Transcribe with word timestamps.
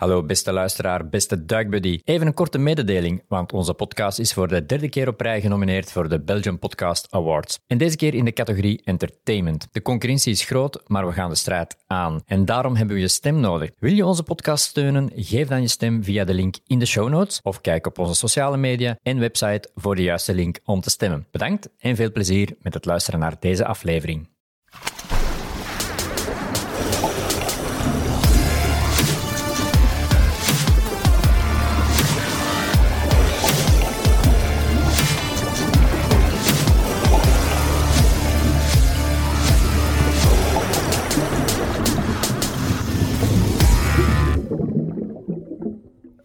Hallo 0.00 0.22
beste 0.22 0.52
luisteraar, 0.52 1.08
beste 1.08 1.44
duikbuddy. 1.44 2.00
Even 2.04 2.26
een 2.26 2.34
korte 2.34 2.58
mededeling, 2.58 3.22
want 3.28 3.52
onze 3.52 3.74
podcast 3.74 4.18
is 4.18 4.32
voor 4.32 4.48
de 4.48 4.66
derde 4.66 4.88
keer 4.88 5.08
op 5.08 5.20
rij 5.20 5.40
genomineerd 5.40 5.92
voor 5.92 6.08
de 6.08 6.20
Belgian 6.20 6.58
Podcast 6.58 7.06
Awards. 7.10 7.58
En 7.66 7.78
deze 7.78 7.96
keer 7.96 8.14
in 8.14 8.24
de 8.24 8.32
categorie 8.32 8.82
Entertainment. 8.84 9.68
De 9.72 9.82
concurrentie 9.82 10.32
is 10.32 10.44
groot, 10.44 10.82
maar 10.86 11.06
we 11.06 11.12
gaan 11.12 11.30
de 11.30 11.36
strijd 11.36 11.76
aan. 11.86 12.22
En 12.26 12.44
daarom 12.44 12.76
hebben 12.76 12.94
we 12.94 13.00
je 13.00 13.08
stem 13.08 13.40
nodig. 13.40 13.70
Wil 13.78 13.92
je 13.92 14.06
onze 14.06 14.22
podcast 14.22 14.64
steunen? 14.64 15.10
Geef 15.14 15.48
dan 15.48 15.60
je 15.60 15.68
stem 15.68 16.04
via 16.04 16.24
de 16.24 16.34
link 16.34 16.56
in 16.66 16.78
de 16.78 16.86
show 16.86 17.08
notes 17.08 17.40
of 17.42 17.60
kijk 17.60 17.86
op 17.86 17.98
onze 17.98 18.14
sociale 18.14 18.56
media 18.56 18.98
en 19.02 19.18
website 19.18 19.70
voor 19.74 19.94
de 19.94 20.02
juiste 20.02 20.34
link 20.34 20.58
om 20.64 20.80
te 20.80 20.90
stemmen. 20.90 21.26
Bedankt 21.30 21.68
en 21.78 21.96
veel 21.96 22.12
plezier 22.12 22.56
met 22.62 22.74
het 22.74 22.84
luisteren 22.84 23.20
naar 23.20 23.36
deze 23.40 23.64
aflevering. 23.64 24.28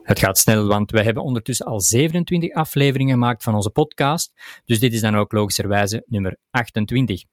Het 0.06 0.20
gaat 0.20 0.38
snel, 0.38 0.68
want 0.68 0.92
wij 0.92 1.04
hebben 1.04 1.24
ondertussen 1.24 1.66
al 1.66 1.82
27 1.82 2.54
afleveringen 2.54 3.14
gemaakt 3.14 3.44
van 3.44 3.56
onze 3.56 3.70
podcast, 3.70 4.34
dus 4.66 4.80
dit 4.80 4.94
is 4.94 5.02
dan 5.02 5.16
ook 5.16 5.32
logischerwijze 5.32 6.04
nummer 6.08 6.38
28. 6.50 7.24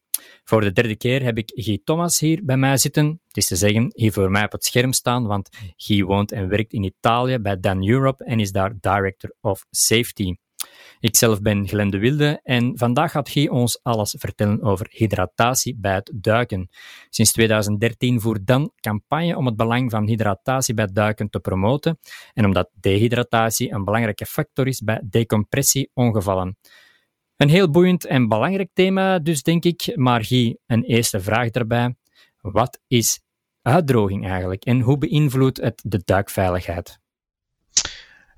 Voor 0.44 0.60
de 0.60 0.72
derde 0.72 0.96
keer 0.96 1.22
heb 1.22 1.38
ik 1.38 1.50
Guy 1.54 1.80
Thomas 1.84 2.20
hier 2.20 2.44
bij 2.44 2.56
mij 2.56 2.76
zitten. 2.76 3.20
Het 3.26 3.36
is 3.36 3.46
te 3.46 3.56
zeggen, 3.56 3.90
hier 3.94 4.12
voor 4.12 4.30
mij 4.30 4.44
op 4.44 4.52
het 4.52 4.64
scherm 4.64 4.92
staan, 4.92 5.26
want 5.26 5.48
Guy 5.76 6.02
woont 6.04 6.32
en 6.32 6.48
werkt 6.48 6.72
in 6.72 6.82
Italië 6.82 7.38
bij 7.38 7.60
Dan 7.60 7.88
Europe 7.88 8.24
en 8.24 8.40
is 8.40 8.52
daar 8.52 8.74
Director 8.80 9.34
of 9.40 9.64
Safety. 9.70 10.34
Ikzelf 11.00 11.40
ben 11.40 11.68
Glenn 11.68 11.90
de 11.90 11.98
Wilde 11.98 12.40
en 12.42 12.78
vandaag 12.78 13.10
gaat 13.10 13.28
Guy 13.28 13.46
ons 13.46 13.82
alles 13.82 14.14
vertellen 14.18 14.62
over 14.62 14.86
hydratatie 14.90 15.76
bij 15.78 15.94
het 15.94 16.12
duiken. 16.14 16.68
Sinds 17.08 17.32
2013 17.32 18.20
voert 18.20 18.46
Dan 18.46 18.72
campagne 18.80 19.36
om 19.36 19.46
het 19.46 19.56
belang 19.56 19.90
van 19.90 20.06
hydratatie 20.06 20.74
bij 20.74 20.84
het 20.84 20.94
duiken 20.94 21.30
te 21.30 21.40
promoten 21.40 21.98
en 22.32 22.44
omdat 22.44 22.70
dehydratatie 22.80 23.72
een 23.72 23.84
belangrijke 23.84 24.26
factor 24.26 24.66
is 24.66 24.80
bij 24.80 25.02
decompressieongevallen. 25.04 26.56
Een 27.36 27.48
heel 27.48 27.70
boeiend 27.70 28.06
en 28.06 28.28
belangrijk 28.28 28.70
thema 28.72 29.18
dus, 29.18 29.42
denk 29.42 29.64
ik. 29.64 29.96
Maar 29.96 30.24
Guy, 30.24 30.58
een 30.66 30.82
eerste 30.82 31.20
vraag 31.20 31.50
daarbij. 31.50 31.94
Wat 32.40 32.80
is 32.86 33.20
uitdroging 33.62 34.26
eigenlijk 34.26 34.64
en 34.64 34.80
hoe 34.80 34.98
beïnvloedt 34.98 35.60
het 35.60 35.82
de 35.86 36.02
duikveiligheid? 36.04 37.01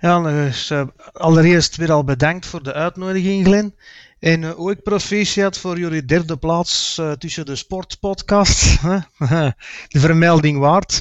Ja, 0.05 0.21
dus, 0.21 0.73
allereerst 1.13 1.77
weer 1.77 1.93
al 1.93 2.05
bedankt 2.05 2.47
voor 2.47 2.63
de 2.63 2.73
uitnodiging, 2.73 3.45
Glen. 3.45 3.75
En 4.19 4.43
uh, 4.43 4.61
ook 4.61 4.83
proficiat 4.83 5.59
voor 5.59 5.79
jullie 5.79 6.05
derde 6.05 6.37
plaats 6.37 7.01
tussen 7.19 7.47
de 7.47 7.57
sportpodcasts. 7.57 8.77
de 9.89 10.01
vermelding 10.01 10.59
waard. 10.59 11.01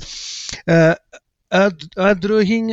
Uit, 1.48 1.86
uitdroging, 1.90 2.72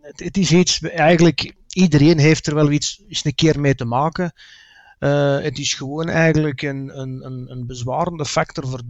het, 0.00 0.20
het, 0.20 0.36
is 0.36 0.52
iets, 0.52 0.80
eigenlijk, 0.80 1.54
iedereen 1.68 2.18
heeft 2.18 2.46
er 2.46 2.54
wel 2.54 2.70
iets 2.70 3.02
eens 3.08 3.24
een 3.24 3.34
keer 3.34 3.60
mee 3.60 3.74
te 3.74 3.84
maken. 3.84 4.32
het 5.42 5.58
is 5.58 5.74
gewoon 5.74 6.08
eigenlijk 6.08 6.62
een, 6.62 7.00
een, 7.00 7.50
een 7.50 7.66
bezwarende 7.66 8.24
factor 8.24 8.68
voor 8.68 8.80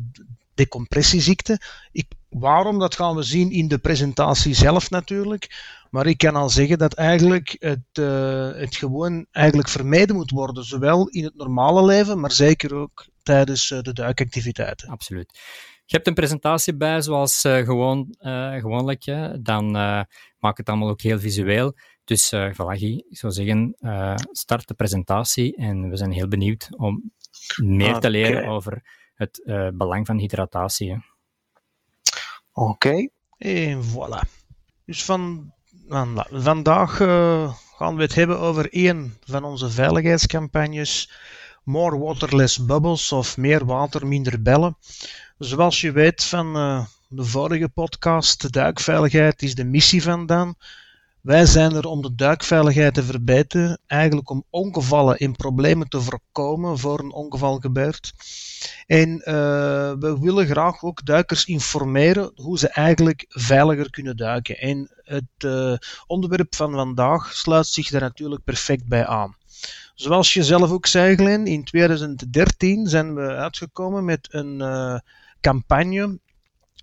decompressieziekte. 0.55 1.61
Ik, 1.93 2.07
waarom, 2.29 2.79
dat 2.79 2.95
gaan 2.95 3.17
we 3.17 3.23
zien 3.23 3.51
in 3.51 3.69
de 3.69 3.79
presentatie 3.79 4.55
zelf 4.55 4.91
natuurlijk. 4.91 5.49
Maar 5.95 6.07
ik 6.07 6.19
kan 6.19 6.37
al 6.37 6.51
zeggen 6.51 6.79
dat 6.79 6.95
eigenlijk 6.95 7.57
het, 7.59 7.99
uh, 7.99 8.53
het 8.53 8.77
gewoon 8.77 9.27
eigenlijk 9.31 9.69
vermijden 9.69 10.17
moet 10.17 10.31
worden. 10.31 10.65
Zowel 10.65 11.09
in 11.09 11.25
het 11.25 11.35
normale 11.35 11.85
leven, 11.85 12.21
maar 12.21 12.33
zeker 12.33 12.75
ook 12.75 13.07
tijdens 13.23 13.71
uh, 13.71 13.81
de 13.81 13.93
duikactiviteiten. 13.93 14.89
Absoluut. 14.89 15.39
Je 15.85 15.97
hebt 15.97 16.07
een 16.07 16.15
presentatie 16.15 16.77
bij, 16.77 17.03
zoals 17.03 17.45
uh, 17.45 17.57
gewoon, 17.57 18.15
gewoonlijk. 18.61 19.05
Hè? 19.05 19.43
Dan 19.43 19.71
maak 20.39 20.57
het 20.57 20.69
allemaal 20.69 20.89
ook 20.89 21.01
heel 21.01 21.19
visueel. 21.19 21.75
Dus 22.05 22.33
uh, 22.33 22.53
voilà, 22.53 22.81
ik 22.81 23.17
zou 23.17 23.33
zeggen, 23.33 23.77
start 24.31 24.69
de 24.69 24.75
presentatie 24.75 25.57
en 25.57 25.89
we 25.89 25.97
zijn 25.97 26.13
heel 26.13 26.29
benieuwd 26.29 26.69
om 26.77 27.13
meer 27.63 27.99
te 27.99 28.11
leren 28.11 28.47
over 28.49 28.83
het 29.15 29.43
belang 29.75 30.07
van 30.07 30.19
hydratatie. 30.19 31.05
Oké, 32.53 32.69
okay. 32.69 33.11
en 33.39 33.83
voilà. 33.83 34.43
Dus 34.85 35.05
van 35.05 35.53
Vandaag 36.31 37.01
uh, 37.01 37.55
gaan 37.77 37.97
we 37.97 38.03
het 38.03 38.15
hebben 38.15 38.39
over 38.39 38.73
één 38.73 39.19
van 39.27 39.45
onze 39.45 39.71
veiligheidscampagnes. 39.71 41.13
More 41.65 41.99
Waterless 41.99 42.65
Bubbles 42.65 43.13
of 43.13 43.37
meer 43.37 43.65
water, 43.65 44.07
minder 44.07 44.43
bellen. 44.43 44.77
Zoals 45.39 45.81
je 45.81 45.93
weet 45.93 46.25
van 46.25 46.57
uh, 46.57 46.85
de 47.09 47.25
vorige 47.25 47.69
podcast, 47.69 48.53
duikveiligheid 48.53 49.43
is 49.43 49.55
de 49.55 49.65
missie 49.65 50.03
van 50.03 50.27
Dan. 50.27 50.57
Wij 51.25 51.47
zijn 51.47 51.75
er 51.75 51.87
om 51.87 52.03
de 52.03 52.15
duikveiligheid 52.15 52.95
te 52.95 53.03
verbeteren, 53.03 53.79
eigenlijk 53.87 54.31
om 54.31 54.45
ongevallen 54.51 55.17
en 55.17 55.37
problemen 55.37 55.89
te 55.89 56.01
voorkomen 56.01 56.79
voor 56.79 56.99
een 56.99 57.13
ongeval 57.13 57.59
gebeurt. 57.59 58.13
En 58.87 59.09
uh, 59.09 59.25
we 59.99 60.17
willen 60.21 60.47
graag 60.47 60.83
ook 60.83 61.05
duikers 61.05 61.45
informeren 61.45 62.33
hoe 62.35 62.59
ze 62.59 62.69
eigenlijk 62.69 63.25
veiliger 63.29 63.91
kunnen 63.91 64.17
duiken. 64.17 64.59
En 64.59 64.91
het 64.97 65.45
uh, 65.45 65.75
onderwerp 66.07 66.55
van 66.55 66.73
vandaag 66.73 67.33
sluit 67.33 67.67
zich 67.67 67.91
daar 67.91 68.01
natuurlijk 68.01 68.45
perfect 68.45 68.89
bij 68.89 69.07
aan. 69.07 69.37
Zoals 69.95 70.35
je 70.35 70.43
zelf 70.43 70.71
ook 70.71 70.87
zei, 70.87 71.17
Glenn, 71.17 71.47
in 71.47 71.65
2013 71.65 72.87
zijn 72.87 73.15
we 73.15 73.27
uitgekomen 73.27 74.05
met 74.05 74.29
een 74.31 74.61
uh, 74.61 74.99
campagne 75.41 76.19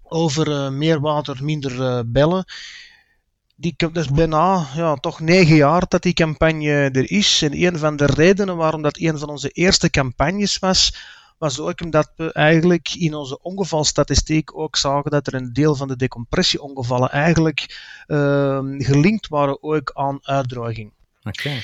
over 0.03 0.73
meer 0.73 0.99
water, 0.99 1.43
minder 1.43 2.11
bellen 2.11 2.45
die, 3.61 3.73
dat 3.77 3.97
is 3.97 4.09
bijna 4.09 4.67
ja, 4.75 4.95
toch 4.95 5.19
negen 5.19 5.55
jaar 5.55 5.85
dat 5.87 6.01
die 6.01 6.13
campagne 6.13 6.71
er 6.71 7.11
is. 7.11 7.41
En 7.41 7.63
een 7.63 7.77
van 7.77 7.95
de 7.95 8.05
redenen 8.05 8.57
waarom 8.57 8.81
dat 8.81 8.97
een 8.97 9.17
van 9.17 9.29
onze 9.29 9.49
eerste 9.49 9.89
campagnes 9.89 10.59
was, 10.59 10.95
was 11.37 11.59
ook 11.59 11.81
omdat 11.81 12.11
we 12.15 12.33
eigenlijk 12.33 12.93
in 12.93 13.13
onze 13.13 13.41
ongevalstatistiek 13.41 14.57
ook 14.57 14.75
zagen 14.75 15.11
dat 15.11 15.27
er 15.27 15.33
een 15.33 15.53
deel 15.53 15.75
van 15.75 15.87
de 15.87 15.95
decompressieongevallen 15.95 17.09
eigenlijk 17.09 17.81
uh, 18.07 18.59
gelinkt 18.77 19.27
waren 19.27 19.63
ook 19.63 19.91
aan 19.93 20.19
uitdroging. 20.21 20.93
Oké. 21.23 21.61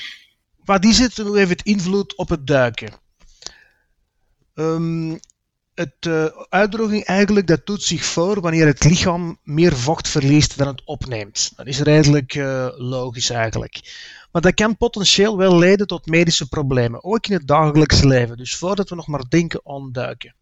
Wat 0.64 0.84
is 0.84 0.98
het 0.98 1.18
en 1.18 1.26
hoe 1.26 1.38
heeft 1.38 1.50
het 1.50 1.62
invloed 1.62 2.16
op 2.16 2.28
het 2.28 2.46
duiken? 2.46 2.92
Um, 4.54 5.18
het 5.78 6.06
uh, 6.06 6.24
uitdroging 6.48 7.04
eigenlijk, 7.04 7.46
dat 7.46 7.66
doet 7.66 7.82
zich 7.82 8.04
voor 8.04 8.40
wanneer 8.40 8.66
het 8.66 8.84
lichaam 8.84 9.38
meer 9.42 9.76
vocht 9.76 10.08
verliest 10.08 10.58
dan 10.58 10.66
het 10.66 10.82
opneemt. 10.84 11.52
Dat 11.56 11.66
is 11.66 11.80
redelijk 11.80 12.34
uh, 12.34 12.68
logisch 12.76 13.30
eigenlijk. 13.30 13.80
Maar 14.32 14.42
dat 14.42 14.54
kan 14.54 14.76
potentieel 14.76 15.36
wel 15.36 15.58
leiden 15.58 15.86
tot 15.86 16.06
medische 16.06 16.48
problemen, 16.48 17.04
ook 17.04 17.26
in 17.26 17.32
het 17.32 17.46
dagelijks 17.46 18.02
leven. 18.02 18.36
Dus 18.36 18.56
voordat 18.56 18.88
we 18.88 18.94
nog 18.94 19.06
maar 19.06 19.28
denken 19.28 19.60
aan 19.64 19.92
duiken. 19.92 20.34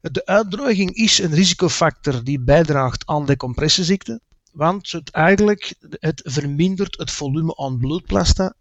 De 0.00 0.26
uitdroging 0.26 0.94
is 0.94 1.18
een 1.18 1.34
risicofactor 1.34 2.24
die 2.24 2.40
bijdraagt 2.40 3.06
aan 3.06 3.26
decompressieziekte, 3.26 4.20
want 4.52 4.90
het 4.90 5.10
eigenlijk 5.10 5.74
het 5.90 6.22
vermindert 6.24 6.98
het 6.98 7.10
volume 7.10 7.56
aan 7.56 7.78
bloedplasma, 7.78 8.54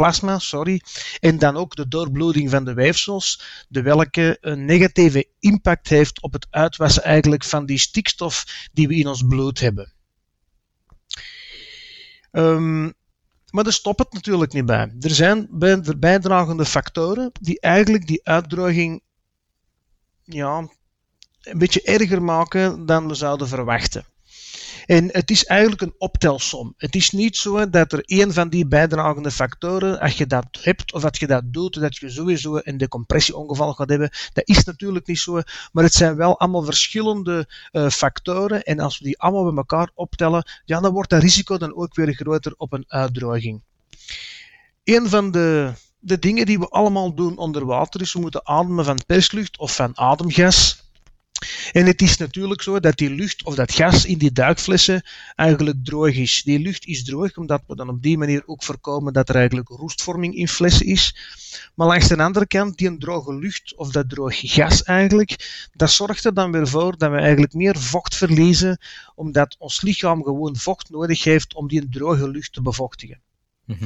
bloedplasma, 0.00 0.38
sorry, 0.38 0.80
en 1.20 1.38
dan 1.38 1.56
ook 1.56 1.76
de 1.76 1.88
doorbloeding 1.88 2.50
van 2.50 2.64
de 2.64 2.74
weefsels, 2.74 3.42
de 3.68 3.82
welke 3.82 4.38
een 4.40 4.64
negatieve 4.64 5.28
impact 5.38 5.88
heeft 5.88 6.22
op 6.22 6.32
het 6.32 6.46
uitwassen 6.50 7.02
eigenlijk 7.02 7.44
van 7.44 7.66
die 7.66 7.78
stikstof 7.78 8.68
die 8.72 8.88
we 8.88 8.94
in 8.94 9.06
ons 9.06 9.22
bloed 9.22 9.60
hebben. 9.60 9.92
Um, 12.32 12.92
maar 13.50 13.64
daar 13.64 13.72
stopt 13.72 13.98
het 13.98 14.12
natuurlijk 14.12 14.52
niet 14.52 14.66
bij. 14.66 14.94
Er 15.00 15.10
zijn 15.10 15.48
bijdragende 15.98 16.64
factoren 16.64 17.32
die 17.40 17.60
eigenlijk 17.60 18.06
die 18.06 18.20
uitdroging 18.24 19.02
ja, 20.24 20.68
een 21.42 21.58
beetje 21.58 21.82
erger 21.82 22.22
maken 22.22 22.86
dan 22.86 23.08
we 23.08 23.14
zouden 23.14 23.48
verwachten. 23.48 24.04
En 24.90 25.08
het 25.12 25.30
is 25.30 25.44
eigenlijk 25.44 25.80
een 25.80 25.94
optelsom. 25.98 26.74
Het 26.76 26.94
is 26.94 27.10
niet 27.10 27.36
zo 27.36 27.70
dat 27.70 27.92
er 27.92 28.02
één 28.04 28.32
van 28.32 28.48
die 28.48 28.66
bijdragende 28.66 29.30
factoren, 29.30 30.00
als 30.00 30.16
je 30.16 30.26
dat 30.26 30.46
hebt 30.62 30.92
of 30.92 31.02
dat 31.02 31.18
je 31.18 31.26
dat 31.26 31.42
doet, 31.46 31.80
dat 31.80 31.96
je 31.96 32.10
sowieso 32.10 32.60
een 32.62 32.76
decompressieongeval 32.76 33.72
gaat 33.72 33.88
hebben. 33.88 34.10
Dat 34.32 34.48
is 34.48 34.64
natuurlijk 34.64 35.06
niet 35.06 35.18
zo, 35.18 35.40
maar 35.72 35.84
het 35.84 35.92
zijn 35.92 36.16
wel 36.16 36.38
allemaal 36.38 36.62
verschillende 36.62 37.48
uh, 37.72 37.88
factoren. 37.88 38.62
En 38.62 38.80
als 38.80 38.98
we 38.98 39.04
die 39.04 39.18
allemaal 39.18 39.44
bij 39.44 39.56
elkaar 39.56 39.90
optellen, 39.94 40.44
ja, 40.64 40.80
dan 40.80 40.92
wordt 40.92 41.10
dat 41.10 41.22
risico 41.22 41.58
dan 41.58 41.74
ook 41.74 41.94
weer 41.94 42.14
groter 42.14 42.54
op 42.56 42.72
een 42.72 42.84
uitdroging. 42.88 43.62
Een 44.84 45.08
van 45.08 45.30
de, 45.30 45.72
de 45.98 46.18
dingen 46.18 46.46
die 46.46 46.58
we 46.58 46.68
allemaal 46.68 47.14
doen 47.14 47.36
onder 47.36 47.66
water 47.66 48.00
is 48.00 48.12
we 48.12 48.20
moeten 48.20 48.46
ademen 48.46 48.84
van 48.84 48.98
perslucht 49.06 49.58
of 49.58 49.74
van 49.74 49.98
ademgas. 49.98 50.89
En 51.72 51.86
het 51.86 52.02
is 52.02 52.16
natuurlijk 52.16 52.62
zo 52.62 52.80
dat 52.80 52.96
die 52.96 53.10
lucht 53.10 53.44
of 53.44 53.54
dat 53.54 53.72
gas 53.72 54.04
in 54.04 54.18
die 54.18 54.32
duikflessen 54.32 55.02
eigenlijk 55.34 55.84
droog 55.84 56.14
is. 56.14 56.42
Die 56.42 56.58
lucht 56.58 56.86
is 56.86 57.04
droog 57.04 57.36
omdat 57.36 57.62
we 57.66 57.76
dan 57.76 57.88
op 57.88 58.02
die 58.02 58.18
manier 58.18 58.42
ook 58.46 58.62
voorkomen 58.62 59.12
dat 59.12 59.28
er 59.28 59.34
eigenlijk 59.34 59.68
roestvorming 59.68 60.34
in 60.34 60.48
flessen 60.48 60.86
is. 60.86 61.14
Maar 61.74 61.86
langs 61.86 62.08
de 62.08 62.16
andere 62.16 62.46
kant, 62.46 62.78
die 62.78 62.98
droge 62.98 63.34
lucht 63.34 63.74
of 63.76 63.90
dat 63.90 64.08
droge 64.08 64.48
gas 64.48 64.82
eigenlijk, 64.82 65.68
dat 65.72 65.90
zorgt 65.90 66.24
er 66.24 66.34
dan 66.34 66.52
weer 66.52 66.68
voor 66.68 66.98
dat 66.98 67.10
we 67.10 67.16
eigenlijk 67.16 67.54
meer 67.54 67.78
vocht 67.78 68.16
verliezen, 68.16 68.78
omdat 69.14 69.56
ons 69.58 69.80
lichaam 69.80 70.22
gewoon 70.22 70.56
vocht 70.56 70.90
nodig 70.90 71.24
heeft 71.24 71.54
om 71.54 71.68
die 71.68 71.88
droge 71.88 72.28
lucht 72.28 72.52
te 72.52 72.62
bevochtigen. 72.62 73.20
Mhm. 73.64 73.84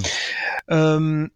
Um, 0.67 1.33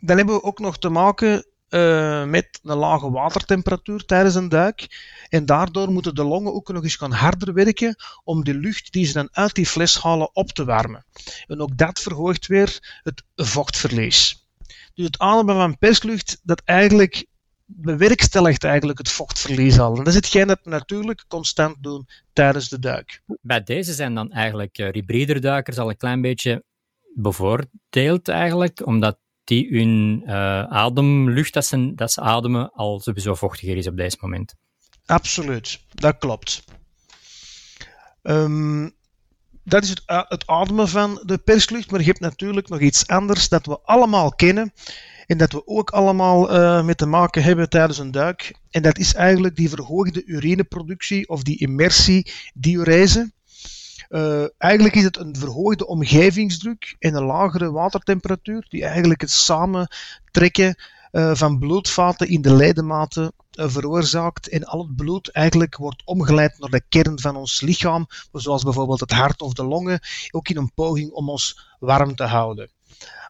dan 0.00 0.16
hebben 0.16 0.34
we 0.34 0.42
ook 0.42 0.58
nog 0.58 0.78
te 0.78 0.88
maken 0.88 1.46
uh, 1.70 2.24
met 2.24 2.60
een 2.62 2.76
lage 2.76 3.10
watertemperatuur 3.10 4.04
tijdens 4.04 4.34
een 4.34 4.48
duik. 4.48 4.86
En 5.28 5.46
daardoor 5.46 5.90
moeten 5.90 6.14
de 6.14 6.24
longen 6.24 6.54
ook 6.54 6.72
nog 6.72 6.82
eens 6.82 6.96
gaan 6.96 7.12
harder 7.12 7.54
werken 7.54 7.96
om 8.24 8.44
de 8.44 8.54
lucht 8.54 8.92
die 8.92 9.06
ze 9.06 9.12
dan 9.12 9.28
uit 9.32 9.54
die 9.54 9.66
fles 9.66 9.98
halen 9.98 10.34
op 10.34 10.52
te 10.52 10.64
warmen. 10.64 11.04
En 11.46 11.60
ook 11.60 11.76
dat 11.76 12.00
verhoogt 12.00 12.46
weer 12.46 13.00
het 13.02 13.22
vochtverlies. 13.34 14.46
Dus 14.94 15.06
het 15.06 15.18
ademen 15.18 15.54
van 15.54 15.78
perslucht, 15.78 16.40
dat 16.42 16.62
eigenlijk 16.64 17.26
bewerkstelligt 17.70 18.64
eigenlijk 18.64 18.98
het 18.98 19.10
vochtverlies 19.10 19.78
al. 19.78 19.90
En 19.90 19.96
dat 19.96 20.06
is 20.06 20.14
hetgeen 20.14 20.46
dat 20.46 20.60
we 20.62 20.70
natuurlijk 20.70 21.24
constant 21.28 21.76
doen 21.80 22.06
tijdens 22.32 22.68
de 22.68 22.78
duik. 22.78 23.22
Bij 23.40 23.62
deze 23.62 23.92
zijn 23.92 24.14
dan 24.14 24.32
eigenlijk 24.32 24.78
uh, 24.78 24.88
hybride 24.92 25.40
duikers 25.40 25.78
al 25.78 25.88
een 25.88 25.96
klein 25.96 26.20
beetje 26.20 26.64
bevoordeeld 27.14 28.28
eigenlijk, 28.28 28.86
omdat 28.86 29.18
die 29.48 29.68
hun 29.70 30.22
uh, 30.24 30.32
ademlucht 30.62 31.52
dat 31.52 31.66
ze, 32.12 32.20
ademen 32.20 32.72
al 32.72 33.00
sowieso 33.00 33.34
vochtiger 33.34 33.76
is 33.76 33.86
op 33.86 33.96
deze 33.96 34.16
moment. 34.20 34.54
Absoluut, 35.06 35.80
dat 35.88 36.18
klopt. 36.18 36.64
Um, 38.22 38.96
dat 39.64 39.82
is 39.82 39.88
het, 39.88 40.02
het, 40.06 40.46
ademen 40.46 40.88
van 40.88 41.22
de 41.24 41.38
perslucht, 41.38 41.90
maar 41.90 42.00
je 42.00 42.06
hebt 42.06 42.20
natuurlijk 42.20 42.68
nog 42.68 42.80
iets 42.80 43.06
anders 43.06 43.48
dat 43.48 43.66
we 43.66 43.80
allemaal 43.80 44.34
kennen 44.34 44.72
en 45.26 45.38
dat 45.38 45.52
we 45.52 45.66
ook 45.66 45.90
allemaal 45.90 46.54
uh, 46.54 46.84
mee 46.84 46.94
te 46.94 47.06
maken 47.06 47.42
hebben 47.42 47.68
tijdens 47.68 47.98
een 47.98 48.10
duik. 48.10 48.54
En 48.70 48.82
dat 48.82 48.98
is 48.98 49.14
eigenlijk 49.14 49.56
die 49.56 49.68
verhoogde 49.68 50.24
urineproductie 50.24 51.28
of 51.28 51.42
die 51.42 51.58
immersie-diurese. 51.58 53.32
Uh, 54.08 54.44
eigenlijk 54.58 54.94
is 54.94 55.04
het 55.04 55.16
een 55.16 55.36
verhoogde 55.36 55.86
omgevingsdruk 55.86 56.96
en 56.98 57.14
een 57.14 57.24
lagere 57.24 57.70
watertemperatuur 57.70 58.66
die 58.68 58.84
eigenlijk 58.84 59.20
het 59.20 59.30
samentrekken 59.30 60.76
uh, 61.12 61.34
van 61.34 61.58
bloedvaten 61.58 62.28
in 62.28 62.42
de 62.42 62.54
ledematen 62.54 63.32
uh, 63.58 63.68
veroorzaakt. 63.68 64.48
En 64.48 64.64
al 64.64 64.78
het 64.78 64.96
bloed 64.96 65.30
eigenlijk 65.30 65.76
wordt 65.76 66.02
omgeleid 66.04 66.58
naar 66.58 66.70
de 66.70 66.82
kern 66.88 67.20
van 67.20 67.36
ons 67.36 67.60
lichaam, 67.60 68.06
zoals 68.32 68.62
bijvoorbeeld 68.62 69.00
het 69.00 69.12
hart 69.12 69.42
of 69.42 69.52
de 69.52 69.64
longen, 69.64 70.00
ook 70.30 70.48
in 70.48 70.56
een 70.56 70.72
poging 70.74 71.10
om 71.10 71.28
ons 71.28 71.76
warm 71.80 72.14
te 72.14 72.24
houden. 72.24 72.70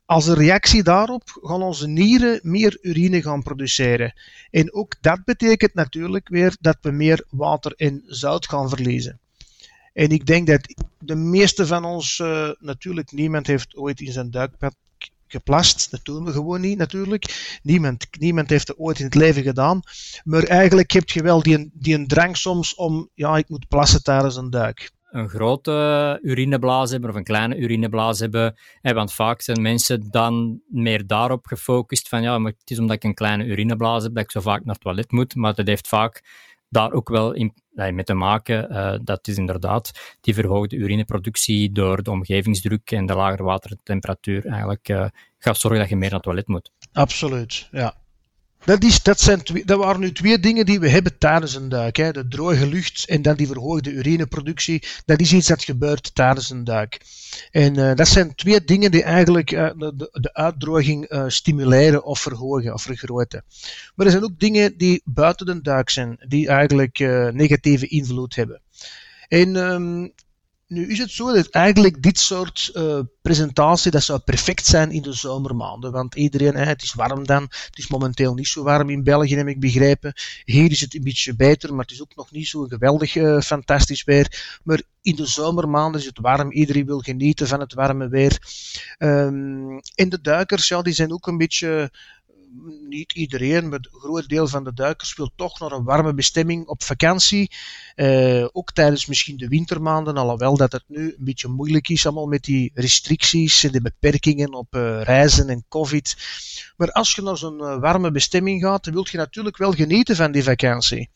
Als 0.06 0.26
reactie 0.26 0.82
daarop 0.82 1.22
gaan 1.42 1.62
onze 1.62 1.88
nieren 1.88 2.40
meer 2.42 2.78
urine 2.80 3.22
gaan 3.22 3.42
produceren. 3.42 4.12
En 4.50 4.74
ook 4.74 4.94
dat 5.00 5.24
betekent 5.24 5.74
natuurlijk 5.74 6.28
weer 6.28 6.56
dat 6.60 6.78
we 6.80 6.90
meer 6.90 7.24
water 7.30 7.72
en 7.76 8.02
zout 8.06 8.48
gaan 8.48 8.68
verliezen. 8.68 9.20
En 9.98 10.08
ik 10.08 10.26
denk 10.26 10.46
dat 10.46 10.74
de 10.98 11.14
meeste 11.14 11.66
van 11.66 11.84
ons, 11.84 12.18
uh, 12.18 12.50
natuurlijk, 12.58 13.12
niemand 13.12 13.46
heeft 13.46 13.76
ooit 13.76 14.00
in 14.00 14.12
zijn 14.12 14.30
duikpad 14.30 14.74
geplast. 15.26 15.90
Dat 15.90 16.00
doen 16.04 16.24
we 16.24 16.32
gewoon 16.32 16.60
niet, 16.60 16.78
natuurlijk. 16.78 17.58
Niemand, 17.62 18.06
niemand 18.18 18.50
heeft 18.50 18.68
het 18.68 18.78
ooit 18.78 18.98
in 18.98 19.04
het 19.04 19.14
leven 19.14 19.42
gedaan. 19.42 19.80
Maar 20.24 20.42
eigenlijk 20.42 20.90
heb 20.90 21.08
je 21.08 21.22
wel 21.22 21.42
die, 21.42 21.70
die 21.72 21.94
een 21.94 22.06
drang 22.06 22.36
soms 22.36 22.74
om, 22.74 23.10
ja, 23.14 23.36
ik 23.36 23.48
moet 23.48 23.68
plassen 23.68 24.02
tijdens 24.02 24.36
een 24.36 24.50
duik 24.50 24.90
een 25.10 25.28
grote 25.28 26.18
urineblaas 26.22 26.90
hebben 26.90 27.10
of 27.10 27.16
een 27.16 27.24
kleine 27.24 27.56
urineblaas 27.56 28.18
hebben. 28.18 28.56
Want 28.82 29.12
vaak 29.12 29.40
zijn 29.40 29.62
mensen 29.62 30.10
dan 30.10 30.60
meer 30.68 31.06
daarop 31.06 31.46
gefocust 31.46 32.08
van 32.08 32.22
ja, 32.22 32.38
maar 32.38 32.52
het 32.58 32.70
is 32.70 32.78
omdat 32.78 32.96
ik 32.96 33.04
een 33.04 33.14
kleine 33.14 33.44
urineblaas 33.44 34.02
heb 34.02 34.14
dat 34.14 34.24
ik 34.24 34.30
zo 34.30 34.40
vaak 34.40 34.64
naar 34.64 34.74
het 34.74 34.82
toilet 34.82 35.12
moet. 35.12 35.34
Maar 35.34 35.54
dat 35.54 35.66
heeft 35.66 35.88
vaak 35.88 36.22
daar 36.68 36.92
ook 36.92 37.08
wel 37.08 37.32
in, 37.32 37.52
mee 37.78 38.04
te 38.04 38.14
maken. 38.14 38.72
Uh, 38.72 38.98
dat 39.02 39.28
is 39.28 39.36
inderdaad 39.36 40.16
die 40.20 40.34
verhoogde 40.34 40.76
urineproductie 40.76 41.72
door 41.72 42.02
de 42.02 42.10
omgevingsdruk 42.10 42.90
en 42.90 43.06
de 43.06 43.14
lagere 43.14 43.42
watertemperatuur 43.42 44.46
eigenlijk 44.46 44.88
uh, 44.88 45.06
gaat 45.38 45.58
zorgen 45.58 45.80
dat 45.80 45.88
je 45.88 45.96
meer 45.96 46.10
naar 46.10 46.18
het 46.18 46.22
toilet 46.22 46.48
moet. 46.48 46.70
Absoluut, 46.92 47.68
ja. 47.70 47.94
Dat, 48.68 48.84
is, 48.84 49.02
dat, 49.02 49.20
zijn 49.20 49.42
twee, 49.42 49.64
dat 49.64 49.78
waren 49.78 50.00
nu 50.00 50.12
twee 50.12 50.38
dingen 50.38 50.66
die 50.66 50.80
we 50.80 50.88
hebben 50.88 51.18
tijdens 51.18 51.54
een 51.54 51.68
duik. 51.68 51.96
Hè. 51.96 52.12
De 52.12 52.28
droge 52.28 52.66
lucht 52.66 53.08
en 53.08 53.22
dan 53.22 53.36
die 53.36 53.46
verhoogde 53.46 53.90
urineproductie. 53.90 54.82
Dat 55.04 55.20
is 55.20 55.32
iets 55.32 55.46
dat 55.46 55.64
gebeurt 55.64 56.14
tijdens 56.14 56.50
een 56.50 56.64
duik. 56.64 57.00
En 57.50 57.78
uh, 57.78 57.94
dat 57.94 58.08
zijn 58.08 58.34
twee 58.34 58.64
dingen 58.64 58.90
die 58.90 59.02
eigenlijk 59.02 59.52
uh, 59.52 59.70
de, 59.76 60.08
de, 60.12 60.34
uitdroging 60.34 61.10
uh, 61.12 61.24
stimuleren 61.26 62.04
of 62.04 62.20
verhogen 62.20 62.74
of 62.74 62.82
vergroten. 62.82 63.44
Maar 63.94 64.06
er 64.06 64.12
zijn 64.12 64.24
ook 64.24 64.38
dingen 64.38 64.76
die 64.76 65.02
buiten 65.04 65.46
de 65.46 65.60
duik 65.60 65.90
zijn, 65.90 66.24
die 66.28 66.48
eigenlijk 66.48 66.98
negatieve 67.32 67.86
invloed 67.86 68.34
hebben. 68.34 68.60
En 69.28 69.56
um, 69.56 70.12
nu 70.68 70.90
is 70.90 70.98
het 70.98 71.10
zo 71.10 71.32
dat 71.32 71.48
eigenlijk 71.48 72.02
dit 72.02 72.18
soort 72.18 72.70
uh, 72.74 73.00
presentatie, 73.22 73.90
dat 73.90 74.02
zou 74.02 74.18
perfect 74.18 74.66
zijn 74.66 74.90
in 74.90 75.02
de 75.02 75.12
zomermaanden. 75.12 75.92
Want 75.92 76.14
iedereen, 76.14 76.54
hè, 76.54 76.64
het 76.64 76.82
is 76.82 76.94
warm 76.94 77.26
dan. 77.26 77.42
Het 77.42 77.78
is 77.78 77.88
momenteel 77.88 78.34
niet 78.34 78.48
zo 78.48 78.62
warm 78.62 78.90
in 78.90 79.02
België, 79.02 79.36
heb 79.36 79.46
ik 79.46 79.60
begrepen. 79.60 80.12
Hier 80.44 80.70
is 80.70 80.80
het 80.80 80.94
een 80.94 81.02
beetje 81.02 81.36
beter, 81.36 81.70
maar 81.70 81.84
het 81.84 81.90
is 81.90 82.02
ook 82.02 82.16
nog 82.16 82.30
niet 82.30 82.48
zo 82.48 82.64
geweldig 82.64 83.14
uh, 83.14 83.40
fantastisch 83.40 84.04
weer. 84.04 84.58
Maar 84.64 84.82
in 85.02 85.16
de 85.16 85.26
zomermaanden 85.26 86.00
is 86.00 86.06
het 86.06 86.18
warm. 86.18 86.52
Iedereen 86.52 86.86
wil 86.86 86.98
genieten 86.98 87.46
van 87.46 87.60
het 87.60 87.74
warme 87.74 88.08
weer. 88.08 88.38
Um, 88.98 89.80
en 89.94 90.08
de 90.08 90.20
duikers, 90.20 90.68
ja, 90.68 90.82
die 90.82 90.92
zijn 90.92 91.12
ook 91.12 91.26
een 91.26 91.38
beetje 91.38 91.90
niet 92.88 93.12
iedereen, 93.12 93.68
maar 93.68 93.78
een 93.78 94.00
groot 94.00 94.28
deel 94.28 94.48
van 94.48 94.64
de 94.64 94.74
duikers 94.74 95.16
wil 95.16 95.30
toch 95.36 95.60
naar 95.60 95.72
een 95.72 95.84
warme 95.84 96.14
bestemming 96.14 96.66
op 96.66 96.82
vakantie. 96.82 97.50
Uh, 97.96 98.46
ook 98.52 98.72
tijdens 98.72 99.06
misschien 99.06 99.36
de 99.36 99.48
wintermaanden, 99.48 100.16
alhoewel 100.16 100.56
dat 100.56 100.72
het 100.72 100.84
nu 100.86 101.02
een 101.18 101.24
beetje 101.24 101.48
moeilijk 101.48 101.88
is 101.88 102.06
allemaal 102.06 102.26
met 102.26 102.42
die 102.42 102.70
restricties 102.74 103.64
en 103.64 103.72
de 103.72 103.80
beperkingen 103.80 104.54
op 104.54 104.74
uh, 104.74 105.02
reizen 105.02 105.48
en 105.48 105.64
covid. 105.68 106.16
Maar 106.76 106.92
als 106.92 107.14
je 107.14 107.22
naar 107.22 107.36
zo'n 107.36 107.60
uh, 107.60 107.80
warme 107.80 108.10
bestemming 108.10 108.62
gaat, 108.62 108.84
dan 108.84 108.92
wil 108.92 109.06
je 109.10 109.16
natuurlijk 109.16 109.56
wel 109.56 109.72
genieten 109.72 110.16
van 110.16 110.32
die 110.32 110.42
vakantie. 110.42 111.10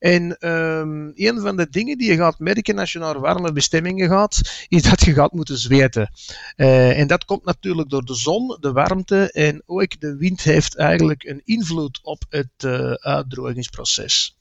En 0.00 0.48
um, 0.48 1.12
een 1.14 1.40
van 1.40 1.56
de 1.56 1.68
dingen 1.70 1.98
die 1.98 2.10
je 2.10 2.16
gaat 2.16 2.38
merken 2.38 2.78
als 2.78 2.92
je 2.92 2.98
naar 2.98 3.20
warme 3.20 3.52
bestemmingen 3.52 4.08
gaat, 4.08 4.66
is 4.68 4.82
dat 4.82 5.00
je 5.00 5.12
gaat 5.12 5.32
moeten 5.32 5.58
zweten. 5.58 6.10
Uh, 6.56 6.98
en 6.98 7.06
dat 7.06 7.24
komt 7.24 7.44
natuurlijk 7.44 7.90
door 7.90 8.04
de 8.04 8.14
zon, 8.14 8.56
de 8.60 8.72
warmte 8.72 9.32
en 9.32 9.62
ook 9.66 10.00
de 10.00 10.16
wind 10.16 10.42
heeft 10.42 10.76
eigenlijk 10.76 11.24
een 11.24 11.40
invloed 11.44 12.00
op 12.02 12.22
het 12.28 12.64
uh, 12.64 12.92
uitdrogingsproces. 12.92 14.36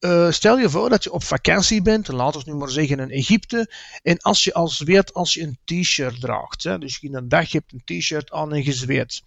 Uh, 0.00 0.30
stel 0.30 0.58
je 0.58 0.70
voor 0.70 0.88
dat 0.88 1.04
je 1.04 1.12
op 1.12 1.24
vakantie 1.24 1.82
bent, 1.82 2.08
laten 2.08 2.44
we 2.44 2.50
nu 2.50 2.56
maar 2.56 2.70
zeggen 2.70 3.00
in 3.00 3.10
Egypte, 3.10 3.72
en 4.02 4.18
als 4.18 4.44
je 4.44 4.54
al 4.54 4.68
zweet 4.68 5.14
als 5.14 5.34
je 5.34 5.42
een 5.42 5.58
t-shirt 5.64 6.20
draagt, 6.20 6.62
hè, 6.62 6.78
dus 6.78 6.98
in 7.00 7.14
een 7.14 7.28
dag 7.28 7.50
je 7.50 7.58
hebt 7.58 7.72
een 7.72 7.98
t-shirt 7.98 8.30
aan 8.30 8.52
en 8.52 8.64
je 8.64 8.72
zweet, 8.72 9.22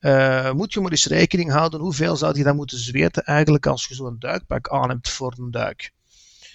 uh, 0.00 0.52
moet 0.52 0.72
je 0.72 0.80
maar 0.80 0.90
eens 0.90 1.06
rekening 1.06 1.50
houden 1.50 1.80
hoeveel 1.80 2.16
zou 2.16 2.36
je 2.36 2.44
dan 2.44 2.56
moeten 2.56 2.78
zweten 2.78 3.24
eigenlijk 3.24 3.66
als 3.66 3.86
je 3.86 3.94
zo'n 3.94 4.16
duikpak 4.18 4.68
aan 4.68 4.88
hebt 4.88 5.10
voor 5.10 5.34
een 5.38 5.50
duik. 5.50 5.92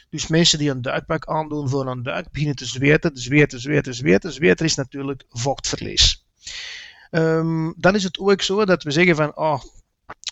Dus 0.09 0.27
mensen 0.27 0.57
die 0.59 0.69
een 0.69 0.81
duikpak 0.81 1.25
aandoen 1.25 1.69
voor 1.69 1.87
een 1.87 2.03
duik 2.03 2.31
beginnen 2.31 2.55
te 2.55 2.65
zweten, 2.65 3.11
zweten, 3.13 3.59
zweten, 3.59 3.93
zweten. 3.93 4.33
Zweten 4.33 4.65
is 4.65 4.75
natuurlijk 4.75 5.23
vochtverlies. 5.29 6.25
Um, 7.11 7.73
dan 7.77 7.95
is 7.95 8.03
het 8.03 8.19
ook 8.19 8.41
zo 8.41 8.65
dat 8.65 8.83
we 8.83 8.91
zeggen 8.91 9.15
van, 9.15 9.37
oh, 9.37 9.61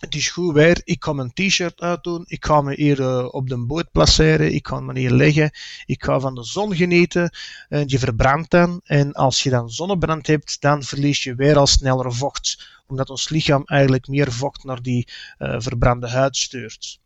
het 0.02 0.16
is 0.16 0.30
goed 0.30 0.54
weer, 0.54 0.82
ik 0.84 1.04
ga 1.04 1.14
mijn 1.14 1.34
t-shirt 1.34 1.82
uitdoen, 1.82 2.24
ik 2.28 2.46
ga 2.46 2.62
me 2.62 2.76
hier 2.76 3.00
uh, 3.00 3.28
op 3.32 3.50
de 3.50 3.58
boot 3.58 3.92
placeren, 3.92 4.54
ik 4.54 4.68
ga 4.68 4.80
me 4.80 5.00
hier 5.00 5.12
liggen, 5.12 5.52
ik 5.86 6.04
ga 6.04 6.20
van 6.20 6.36
de 6.36 6.44
zon 6.44 6.76
genieten, 6.76 7.36
en 7.70 7.84
je 7.88 8.00
verbrandt 8.00 8.52
dan. 8.52 8.82
En 8.84 9.14
als 9.14 9.44
je 9.44 9.50
dan 9.50 9.70
zonnebrand 9.70 10.28
hebt, 10.28 10.62
dan 10.62 10.84
verlies 10.84 11.24
je 11.24 11.36
weer 11.36 11.58
al 11.58 11.68
sneller 11.68 12.14
vocht, 12.14 12.68
omdat 12.88 13.10
ons 13.10 13.30
lichaam 13.30 13.64
eigenlijk 13.66 14.08
meer 14.08 14.32
vocht 14.32 14.64
naar 14.64 14.82
die 14.82 15.08
uh, 15.40 15.56
verbrande 15.58 16.10
huid 16.10 16.38
stuurt. 16.38 17.00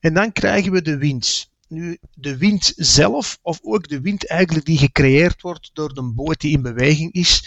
En 0.00 0.14
dan 0.14 0.32
krijgen 0.32 0.72
we 0.72 0.82
de 0.82 0.96
wind. 0.96 1.50
Nu, 1.68 1.98
de 2.14 2.36
wind 2.36 2.72
zelf, 2.76 3.38
of 3.42 3.58
ook 3.62 3.88
de 3.88 4.00
wind 4.00 4.26
eigenlijk 4.26 4.66
die 4.66 4.78
gecreëerd 4.78 5.42
wordt 5.42 5.70
door 5.72 5.94
de 5.94 6.02
boot 6.02 6.40
die 6.40 6.52
in 6.52 6.62
beweging 6.62 7.12
is, 7.12 7.42